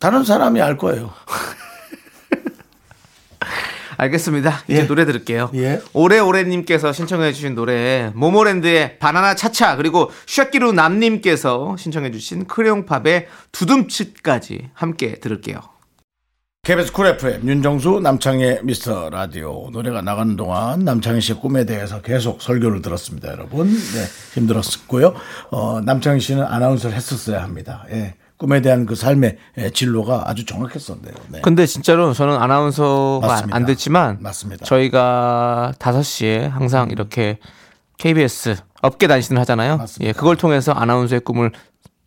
[0.03, 1.13] 다른 사람이 알 거예요.
[3.95, 4.63] 알겠습니다.
[4.67, 4.85] 이제 예.
[4.85, 5.51] 노래 들을게요.
[5.53, 5.81] 예.
[5.93, 15.61] 오래오래님께서 신청해주신 노래 모모랜드의 바나나 차차 그리고 샤키루 남님께서 신청해주신 크레용팝의 두둠칫까지 함께 들을게요.
[16.63, 22.41] KBS Cool FM 윤정수 남창희의 미스터 라디오 노래가 나가는 동안 남창희 씨의 꿈에 대해서 계속
[22.41, 25.13] 설교를 들었습니다 여러분 네, 힘들었고요
[25.51, 31.13] 어, 남창희 씨는 아나운서를 했었어야 합니다 예, 꿈에 대한 그 삶의 예, 진로가 아주 정확했었네요
[31.29, 31.39] 네.
[31.41, 33.55] 근데 진짜로 저는 아나운서가 맞습니다.
[33.55, 34.65] 안 됐지만 맞습니다.
[34.65, 37.39] 저희가 5시에 항상 이렇게
[37.99, 39.77] KBS 업계 단신을 하잖아요.
[39.77, 40.09] 맞습니다.
[40.09, 41.53] 예, 그걸 통해서 아나운서의 꿈을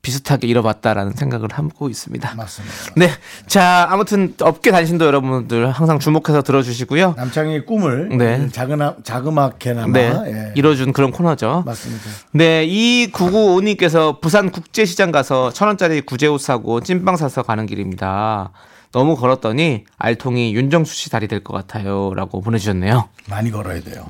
[0.07, 2.35] 비슷하게 이뤄봤다라는 생각을 하고 있습니다.
[2.37, 3.11] 맞습니다 네.
[3.49, 7.15] 자, 아무튼 업계 단신도 여러분들 항상 주목해서 들어주시고요.
[7.17, 8.49] 남창희의 꿈을 네.
[8.53, 10.13] 자그나, 자그맣게나마 네.
[10.27, 11.65] 예, 이뤄준 그런 코너죠.
[11.67, 18.53] 맞습니다 네, 이 995님께서 부산 국제시장 가서 천 원짜리 구제옷 사고 찐빵 사서 가는 길입니다.
[18.93, 23.09] 너무 걸었더니 알통이 윤정수 씨 다리 될 것 같아요 라고 보내주셨네요.
[23.29, 24.07] 많이 걸어야 돼요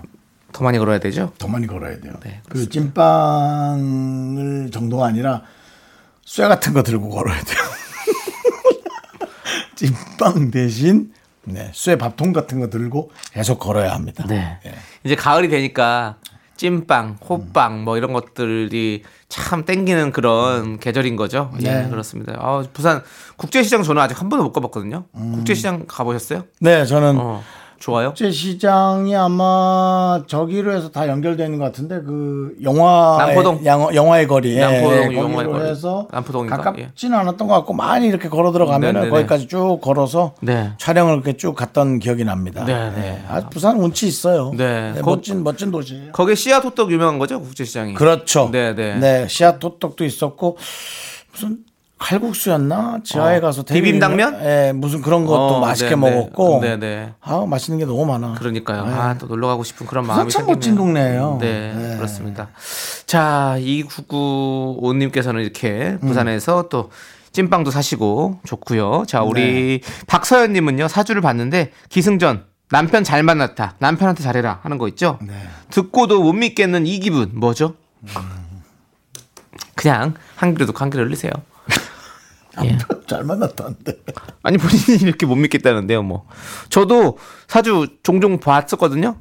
[0.53, 1.33] 더 많이 걸어야 되죠?
[1.39, 5.43] 더 많이 걸어야 돼요 네, 그 찐빵을 정도가 아니라
[6.27, 7.59] 쇠 같은 거 들고 걸어야 돼요
[9.77, 11.12] 찐빵 대신
[11.45, 14.59] 네, 쇠 밥통 같은 거 들고 계속 걸어야 합니다 네.
[14.67, 14.75] 예.
[15.05, 16.17] 이제 가을이 되니까
[16.57, 21.53] 찐빵, 호빵 뭐 이런 것들이 참 땡기는 그런 계절인 거죠.
[21.61, 21.89] 예, 네.
[21.91, 22.33] 그렇습니다.
[22.39, 23.03] 아, 부산
[23.37, 25.05] 국제시장 저는 아직 한 번도 못 가봤거든요.
[25.12, 26.45] 국제시장 가보셨어요?
[26.61, 27.43] 네, 저는 어,
[27.79, 28.09] 좋아요.
[28.09, 33.65] 국제시장이 아마 저기로 해서 다 연결되는 것 같은데 그 영화 남포동.
[33.65, 35.69] 영화의 거리 남포동 예, 영화의 거리.
[35.69, 36.57] 해서 남포동인가?
[36.57, 39.07] 가깝지는 않았던 것 같고 많이 이렇게 걸어 들어가면 네네네.
[39.07, 40.73] 은 거기까지 쭉 걸어서 네.
[40.79, 42.65] 촬영을 이렇게 쭉 갔던 기억이 납니다.
[42.65, 42.99] 네네.
[42.99, 44.53] 예, 아, 부산 운치 있어요.
[44.57, 44.95] 네.
[45.03, 46.12] 거- 멋진 멋진 도시예요.
[46.12, 47.95] 거기 씨앗 호떡 유명한 거죠, 국제시장이.
[47.95, 48.49] 그렇죠.
[48.53, 48.97] 네, 네.
[48.99, 50.57] 네, 씨앗 호떡도 있었고
[51.33, 51.59] 무슨
[51.99, 54.41] 칼국수였나 지하에 어, 가서 비빔당면?
[54.45, 56.11] 예, 무슨 그런 것도 어, 맛있게 네, 네.
[56.11, 56.61] 먹었고.
[56.61, 57.15] 네, 네.
[57.21, 58.35] 아, 맛있는 게 너무 많아.
[58.35, 58.85] 그러니까요.
[58.85, 58.93] 네.
[58.93, 60.55] 아, 또 놀러 가고 싶은 그런 마음이 참 생기네요.
[60.55, 61.39] 멋진 동네예요.
[61.41, 61.97] 네, 네.
[61.97, 62.49] 그렇습니다.
[63.07, 66.91] 자, 2995님께서는 이렇게 부산에서 또
[67.33, 69.05] 찐빵도 사시고 좋고요.
[69.07, 70.89] 자, 우리 박서연 님은요.
[70.89, 73.77] 사주를 봤는데 기승전 남편 잘 만났다.
[73.79, 75.19] 남편한테 잘해라 하는 거 있죠?
[75.23, 75.35] 네.
[75.71, 77.75] 듣고도 못 믿겠는 이 기분 뭐죠?
[79.75, 81.31] 그냥 한 듣고 한 귀로 흘리세요.
[82.64, 82.79] 예.
[83.07, 84.03] 잘 만났다는데.
[84.42, 86.03] 아니 본인이 이렇게 못 믿겠다는데요.
[86.03, 86.27] 뭐
[86.71, 89.16] 저도 사주 종종 봤었거든요.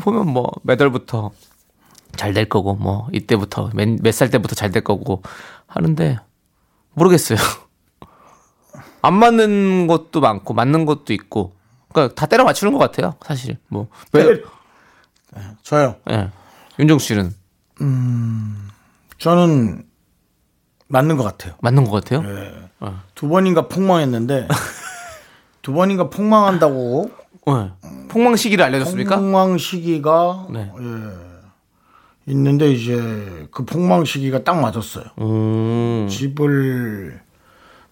[0.00, 1.30] 보면 뭐몇 월부터
[2.16, 5.22] 잘 될 거고 뭐 이때부터 몇 살 때부터 잘 될 거고
[5.66, 6.18] 하는데
[6.94, 7.38] 모르겠어요.
[9.02, 11.54] 안 맞는 것도 많고 맞는 것도 있고
[11.92, 13.14] 그러니까 다 때려 맞추는 것 같아요.
[13.24, 14.42] 사실 뭐 왜,
[15.62, 15.96] 저요.
[16.10, 16.30] 예.
[16.78, 17.32] 윤정수 씨는
[19.18, 19.84] 저는
[20.88, 21.54] 맞는 것 같아요.
[21.60, 22.22] 맞는 것 같아요.
[23.14, 24.48] 두 번인가 폭망했는데
[25.62, 27.10] 두 번인가 폭망한다고
[27.48, 27.70] 예.
[28.08, 29.16] 폭망 시기를 알려줬습니까?
[29.16, 30.70] 폭망 시기가 네.
[30.80, 35.04] 예, 있는데 이제 그 폭망 시기가 딱 맞았어요.
[35.20, 37.20] 음, 집을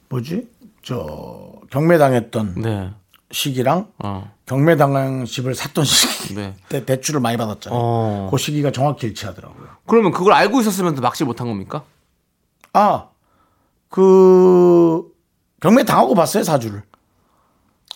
[0.09, 0.49] 뭐지?
[0.83, 2.91] 저 경매당했던 네.
[3.31, 4.31] 시기랑 어.
[4.47, 6.55] 경매당한 집을 샀던 시기 네.
[6.69, 7.79] 때 대출을 많이 받았잖아요.
[7.79, 8.29] 어.
[8.31, 9.67] 그 시기가 정확히 일치하더라고요.
[9.87, 11.83] 그러면 그걸 알고 있었으면 막지 못한 겁니까?
[12.77, 13.09] 아,
[13.89, 15.03] 그
[15.61, 16.83] 경매 당하고 봤어요 사주를.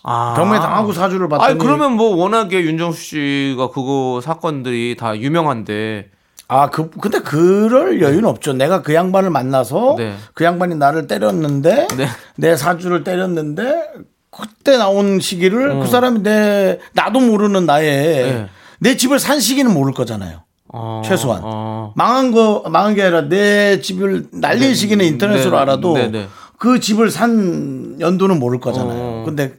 [0.03, 0.33] 아.
[0.35, 6.09] 경매 당하고 사주를 봤더니 아니 그러면 뭐 워낙에 윤정수 씨가 그거 사건들이 다 유명한데
[6.47, 8.53] 아, 그 근데 그럴 여유는 없죠.
[8.53, 10.15] 내가 그 양반을 만나서 네.
[10.33, 12.07] 그 양반이 나를 때렸는데 네.
[12.35, 13.83] 내 사주를 때렸는데
[14.31, 15.79] 그때 나온 시기를 어.
[15.81, 18.49] 그 사람이 내 나도 모르는 나에 네.
[18.79, 20.43] 내 집을 산 시기는 모를 거잖아요.
[20.73, 21.93] 어, 최소한 어.
[21.95, 25.57] 망한 거 망한 게 아니라 내 집을 날릴 시기는 인터넷으로 네.
[25.61, 26.27] 알아도 네, 네.
[26.57, 29.01] 그 집을 산 연도는 모를 거잖아요.
[29.01, 29.23] 어.
[29.25, 29.53] 근데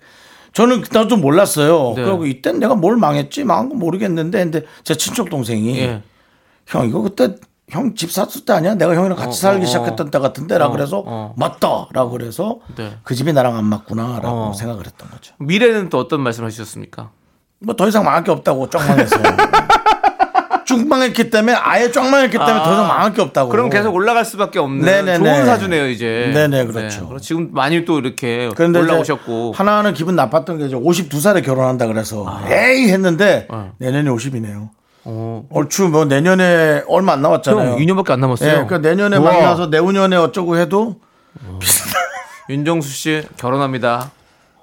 [0.52, 1.94] 저는 나도 몰랐어요.
[1.96, 2.04] 네.
[2.04, 6.02] 그리고 이때 내가 뭘 망했지 망한 거 모르겠는데 근데 제 친척 동생이 예.
[6.66, 7.34] 형 이거 그때
[7.70, 8.74] 형 집 샀을 때 아니야?
[8.74, 11.34] 내가 형이랑 같이 어, 살기 어, 시작했던 때 같은데라 어, 그래서 어.
[11.38, 12.92] 맞다라고 그래서 네.
[13.02, 14.52] 그 집이 나랑 안 맞구나라고 어.
[14.52, 15.34] 생각을 했던 거죠.
[15.38, 17.10] 미래는 또 어떤 말씀 하셨습니까?
[17.60, 19.16] 뭐 더 이상 망할 게 없다고 쫙 망해서
[20.72, 23.50] 쭉 망했기 때문에 아예 쫙 망했기 때문에 더 이상 망할 게 없다고.
[23.50, 25.18] 그럼 계속 올라갈 수밖에 없는 네네네.
[25.18, 26.30] 좋은 사주네요 이제.
[26.32, 27.06] 네네, 그렇죠.
[27.06, 29.52] 그럼 지금 많이 또 이렇게 그런데 올라오셨고.
[29.54, 33.46] 하나는 기분 나빴던 게 이제 52살에 결혼한다 그래서 에이 했는데
[33.78, 34.70] 내년이 50이네요.
[35.04, 35.44] 어.
[35.50, 37.72] 얼추 뭐 내년에 얼마 안 남았잖아요.
[37.72, 38.48] 형 2년밖에 안 남았어요.
[38.48, 39.32] 예, 그러니까 내년에 우와.
[39.32, 40.96] 만나서 내후년에 어쩌고 해도
[42.48, 44.10] 윤정수 씨 결혼합니다.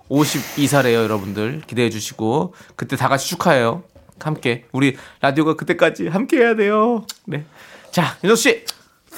[0.10, 1.62] 52살이에요, 여러분들.
[1.68, 3.84] 기대해 주시고 그때 다 같이 축하해요.
[4.22, 7.06] 함께 우리 라디오가 그때까지 함께 해야 돼요.
[7.26, 7.46] 네.
[7.92, 8.64] 자, 윤정수 씨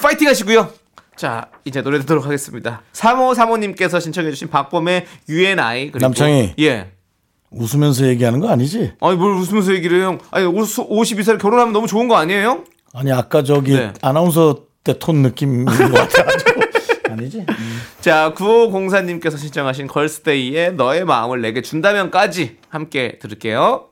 [0.00, 0.70] 파이팅 하시고요.
[1.16, 2.82] 자, 이제 노래 듣도록 하겠습니다.
[2.94, 6.54] 3호 사모님께서 신청해 주신 박범의 UNI 그리고 남창희.
[6.60, 6.92] 예.
[7.50, 8.94] 웃으면서 얘기하는 거 아니지?
[9.00, 10.18] 아니 뭘 웃으면서 얘기를 해요?
[10.30, 12.64] 아니 52살 결혼하면 너무 좋은 거 아니에요?
[12.94, 13.92] 아니 아까 저기 네.
[14.00, 16.60] 아나운서 때 톤 느낌인 것 같아가지고
[17.12, 17.44] 아니지?
[18.00, 23.88] 자, 9504님께서 신청하신 걸스데이의 너의 마음을 내게 준다면까지 함께 들을게요.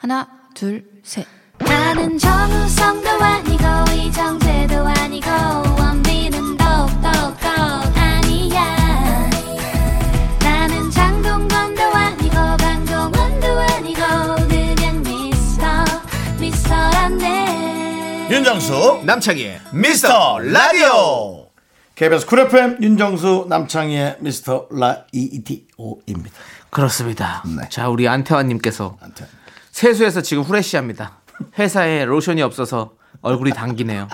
[0.00, 1.26] 하나, 둘, 셋.
[1.58, 5.28] 나는 정우성도 아니고 이정재도 아니고
[5.78, 7.08] 원빈은 더욱더
[7.94, 9.28] 아니야
[10.42, 14.00] 나는 장동건도 아니고 강동원도 아니고
[14.48, 15.66] 그냥 미스터
[16.40, 21.46] 미스터란데 윤정수 남창희의 미스터 라디오
[21.94, 26.34] KBS Cool FM 윤정수 남창희의 미스터 라디오입니다.
[26.70, 27.42] 그렇습니다.
[27.44, 27.68] 네.
[27.68, 29.26] 자, 우리 안태환님께서 한테.
[29.72, 31.18] 세수해서 지금 fresh합니다.
[31.58, 34.08] 회사에 로션이 없어서 얼굴이 당기네요.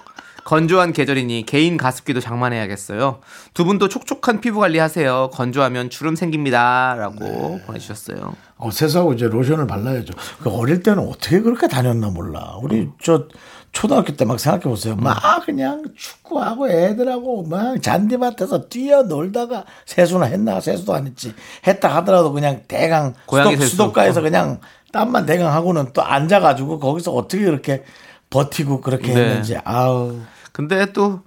[0.45, 3.19] 건조한 계절이니 개인 가습기도 장만해야겠어요.
[3.53, 5.31] 두 분도 촉촉한 피부 관리하세요.
[5.33, 7.63] 건조하면 주름 생깁니다라고 네.
[7.67, 8.37] 보내주셨어요.
[8.59, 10.15] 어, 세수하고 이제 로션을 발라야죠.
[10.41, 12.57] 그 어릴 때는 어떻게 그렇게 다녔나 몰라.
[12.63, 13.27] 우리 저
[13.73, 14.95] 초등학교 때 막 생각해 보세요.
[14.95, 21.35] 막 그냥 축구하고 애들하고 막 잔디밭에서 뛰어 놀다가 세수나 했나 세수도 안 했지.
[21.67, 23.67] 했다 하더라도 그냥 대강 고양이 수도.
[23.67, 24.61] 수도가에서 그냥
[24.97, 27.85] 땀만 대강 하고는 또 앉아가지고 거기서 어떻게 그렇게
[28.31, 29.21] 버티고 그렇게 네.
[29.21, 30.21] 했는지 아우
[30.53, 31.21] 근데 또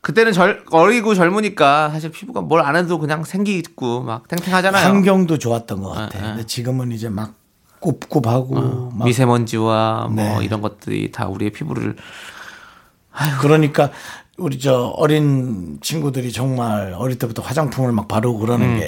[0.00, 4.84] 그때는 절, 어리고 젊으니까 사실 피부가 뭘 안 해도 그냥 생기고 막 탱탱하잖아요.
[4.84, 6.18] 환경도 좋았던 것 같아.
[6.18, 6.28] 네, 네.
[6.28, 7.34] 근데 지금은 이제 막
[7.80, 10.44] 굽굽하고 막 미세먼지와 뭐 네.
[10.44, 11.96] 이런 것들이 다 우리의 피부를
[13.40, 13.90] 그러니까
[14.38, 18.78] 우리 저 어린 친구들이 정말 어릴 때부터 화장품을 막 바르고 그러는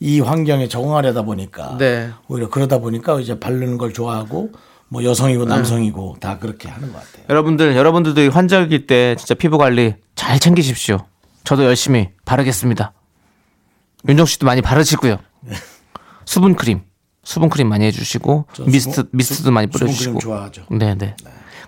[0.00, 1.78] 게이 환경에 적응하려다 보니까 음.
[1.78, 2.10] 네.
[2.28, 4.52] 오히려 그러다 보니까 이제 바르는 걸 좋아하고
[4.88, 7.24] 뭐 여성이고 남성이고 다 그렇게 하는 것 같아요.
[7.28, 10.98] 여러분들 여러분들도 환절기 때 진짜 피부 관리 잘 챙기십시오.
[11.42, 12.92] 저도 열심히 바르겠습니다.
[14.08, 15.18] 윤정 씨도 많이 바르시고요.
[16.24, 16.82] 수분 크림,
[17.24, 20.12] 수분 크림 많이 해주시고 저 미스트 미스트도 많이 뿌려주시고.
[20.12, 20.62] 크림 좋아하죠.
[20.70, 21.16] 네네.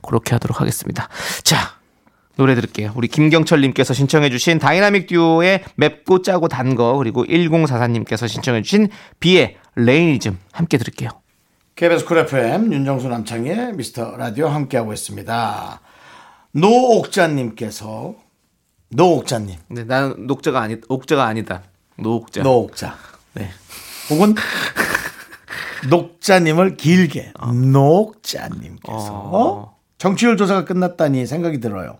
[0.06, 1.08] 그렇게 하도록 하겠습니다.
[1.42, 1.73] 자
[2.36, 2.92] 노래 들을게요.
[2.96, 8.88] 우리 김경철님께서 신청해주신 다이나믹 듀오의 맵고 짜고 단 거 그리고 1044님께서 신청해주신
[9.20, 11.10] 비의 레이니즘 함께 들을게요.
[11.76, 15.80] KBS Cool FM 윤정수 남창희의 미스터 라디오 함께하고 있습니다.
[16.52, 18.14] 노옥자님께서
[18.90, 21.62] 노옥자님 네, 나는 녹자가 아니 옥자가 아니다.
[21.98, 22.42] 노옥자.
[22.42, 22.96] 노옥자
[23.34, 23.50] 네.
[24.10, 24.34] 혹은
[25.88, 27.32] 녹자님을 길게
[27.72, 29.76] 녹자님께서 어.
[29.98, 31.98] 정치율 조사가 끝났다니 생각이 들어요.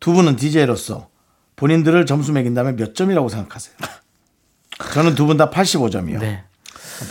[0.00, 1.08] 두 분은 DJ로서
[1.56, 3.74] 본인들을 점수 매긴다면 몇 점이라고 생각하세요?
[4.94, 6.18] 저는 두 분 다 85점이요.
[6.20, 6.44] 네.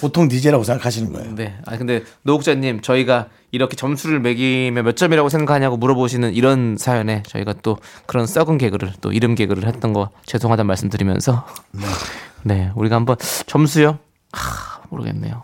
[0.02, 1.36] 보통 DJ라고 생각하시는 거예요.
[1.36, 1.58] 네.
[1.65, 7.78] 아 근데 노옥자님 저희가 이렇게 점수를 매기면 몇 점이라고 생각하냐고 물어보시는 이런 사연에 저희가 또
[8.06, 11.45] 그런 썩은 개그를 또 이름 개그를 했던 거 죄송하다는 말씀드리면서
[12.43, 13.15] 네, 우리가 한번
[13.47, 14.00] 점수요?
[14.34, 15.43] 하, 모르겠네요.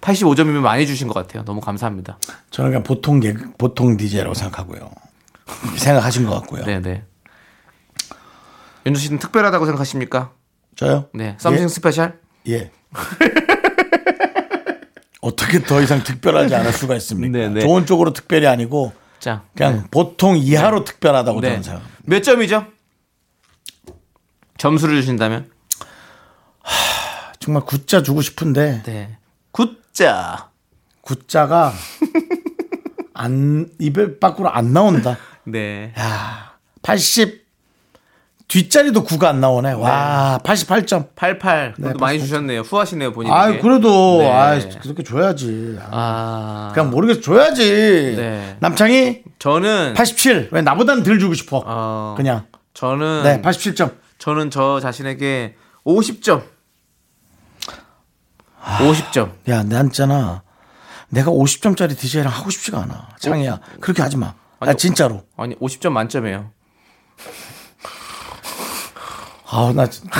[0.00, 1.44] 85점이면 많이 주신 것 같아요.
[1.44, 2.18] 너무 감사합니다.
[2.50, 4.90] 저는 그냥 보통 개그, 보통 DJ라고 생각하고요.
[5.76, 6.64] 생각하신 것 같고요.
[6.64, 7.04] 네, 네.
[8.86, 10.32] 윤주 씨는 특별하다고 생각하십니까?
[10.76, 11.08] 저요?
[11.12, 11.36] 네.
[11.38, 12.18] something special?
[12.48, 12.70] 예.
[15.20, 17.36] 어떻게 더 이상 특별하지 않을 수가 있습니까?
[17.38, 17.60] 네, 네.
[17.60, 19.42] 좋은 쪽으로 특별이 아니고 자.
[19.54, 21.48] 그냥 보통 이하로 특별하다고 네.
[21.48, 21.98] 저는 생각합니다.
[22.04, 22.66] 몇 점이죠?
[24.56, 25.50] 점수를 주신다면?
[27.38, 29.18] 정말 굿자 주고 싶은데 네.
[29.52, 30.50] 굿자.
[31.02, 31.72] 굿자가
[33.14, 35.18] 안 입에 밖으로 안 나온다.
[35.44, 35.92] 네.
[35.98, 37.40] 야, 80
[38.50, 39.74] 뒷자리도 9가 안 나오네.
[39.74, 41.14] 와, 88점.
[41.14, 41.74] 88.
[41.74, 42.18] 그것도 많이 88.
[42.18, 42.60] 주셨네요.
[42.62, 43.32] 후하시네요, 본인이.
[43.32, 44.28] 아, 그래도 네.
[44.32, 45.78] 아, 그렇게 줘야지.
[45.80, 46.72] 아, 아.
[46.74, 48.14] 그냥 모르겠어 줘야지.
[48.16, 48.56] 네.
[48.58, 50.48] 남창이 저는 87.
[50.50, 51.62] 왜 나보다는 덜 주고 싶어.
[51.64, 52.46] 어, 그냥.
[52.74, 53.94] 저는 네, 87점.
[54.18, 56.42] 저는 저 자신에게 50점.
[58.60, 59.30] 50점.
[59.48, 60.42] 야, 난 있잖아.
[61.08, 63.10] 내가 50점짜리 DJ랑 하고 싶지가 않아.
[63.20, 63.60] 창이야.
[63.80, 64.34] 그렇게 하지 마.
[64.60, 65.22] 아, 아니, 진짜로.
[65.36, 66.50] 아니 50점 만점이에요.
[69.52, 70.10] 아, 나 진짜.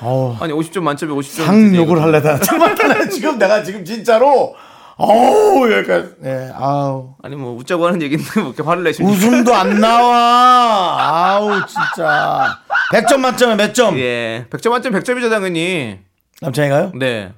[0.00, 0.34] 아우.
[0.40, 1.44] 아니 50점 만점에 50점.
[1.44, 2.40] 상 욕을 할래다.
[2.40, 4.54] 잠깐만, 나 지금 내가 지금 진짜로.
[4.96, 6.14] 어우, 여기까지.
[6.18, 7.14] 네, 아우.
[7.22, 11.36] 아니 뭐 웃자고 하는 얘기인데 뭐 이렇게 화를 내시는 웃음도 안 나와.
[11.36, 12.58] 아우, 진짜.
[12.92, 13.98] 100점 만점에 몇 점?
[13.98, 14.46] 예.
[14.50, 15.98] 100점 만점 100점이죠 당연히.
[16.40, 16.92] 남창이가요?
[16.98, 17.32] 네.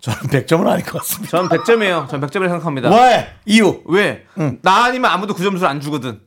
[0.00, 1.30] 저는 100점은 아닐 것 같습니다.
[1.30, 2.08] 전 100점이에요.
[2.08, 2.88] 전 100점이라고 생각합니다.
[2.90, 3.34] 왜?
[3.46, 3.82] 이유.
[3.86, 4.24] 왜?
[4.62, 6.20] 나 아니면 아무도 그 점수를 안 주거든.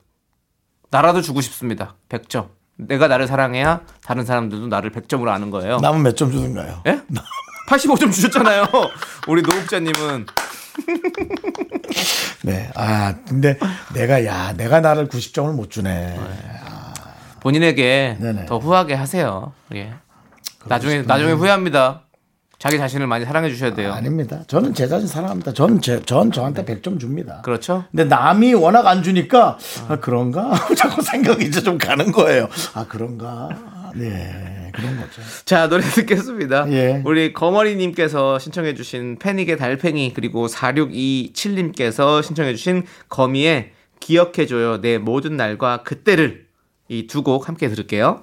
[0.90, 1.94] 나라도 주고 싶습니다.
[2.10, 2.48] 100점.
[2.76, 5.78] 내가 나를 사랑해야 다른 사람들도 나를 100점으로 아는 거예요.
[5.78, 6.82] 남은 몇 점 주는가요?
[6.86, 7.00] 예?
[7.68, 8.66] 85점 주셨잖아요.
[9.28, 10.26] 우리 노국자님은
[12.44, 12.70] 네.
[12.74, 13.58] 아, 근데
[13.94, 16.18] 내가, 야, 내가 나를 90점을 못 주네.
[17.40, 18.46] 본인에게 네네.
[18.46, 19.52] 더 후하게 하세요.
[19.74, 19.94] 예.
[20.66, 22.01] 나중에 나중에 후회합니다.
[22.62, 23.92] 자기 자신을 많이 사랑해 주셔야 돼요.
[23.92, 24.44] 아 닙니다.
[24.46, 25.52] 저는 제 자신 사랑합니다.
[25.52, 27.40] 전, 제, 전 저한테 100점 줍니다.
[27.42, 27.82] 그렇죠?
[27.90, 29.58] 근데 남이 워낙 안 주니까
[29.88, 30.52] 아, 그런가?
[30.78, 32.48] 자꾸 생각이 이제 좀 가는 거예요.
[32.74, 33.48] 아 그런가?
[33.96, 35.22] 네 그런 거죠.
[35.44, 36.70] 자 노래 듣겠습니다.
[36.70, 37.02] 예.
[37.04, 45.82] 우리 거머리님께서 신청해 주신 패닉의 달팽이 그리고 4627님께서 신청해 주신 거미의 기억해줘요 내 모든 날과
[45.82, 46.46] 그때를
[46.88, 48.22] 이 두 곡 함께 들을게요.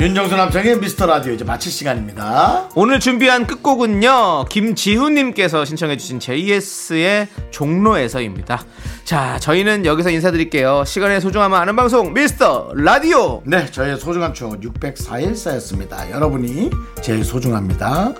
[0.00, 2.70] 윤정수 남창의 미스터 라디오 이제 마칠 시간입니다.
[2.74, 8.64] 오늘 준비한 끝곡은요 김지훈님께서 신청해주신 JS의 종로에서입니다
[9.04, 15.36] 자 저희는 여기서 인사드릴게요 시간의 소중함을 아는 방송 미스터 라디오 네, 저의 소중한 추억 604일
[15.36, 16.10] 쌓였습니다.
[16.10, 16.70] 여러분이
[17.02, 18.14] 제일 소중합니다.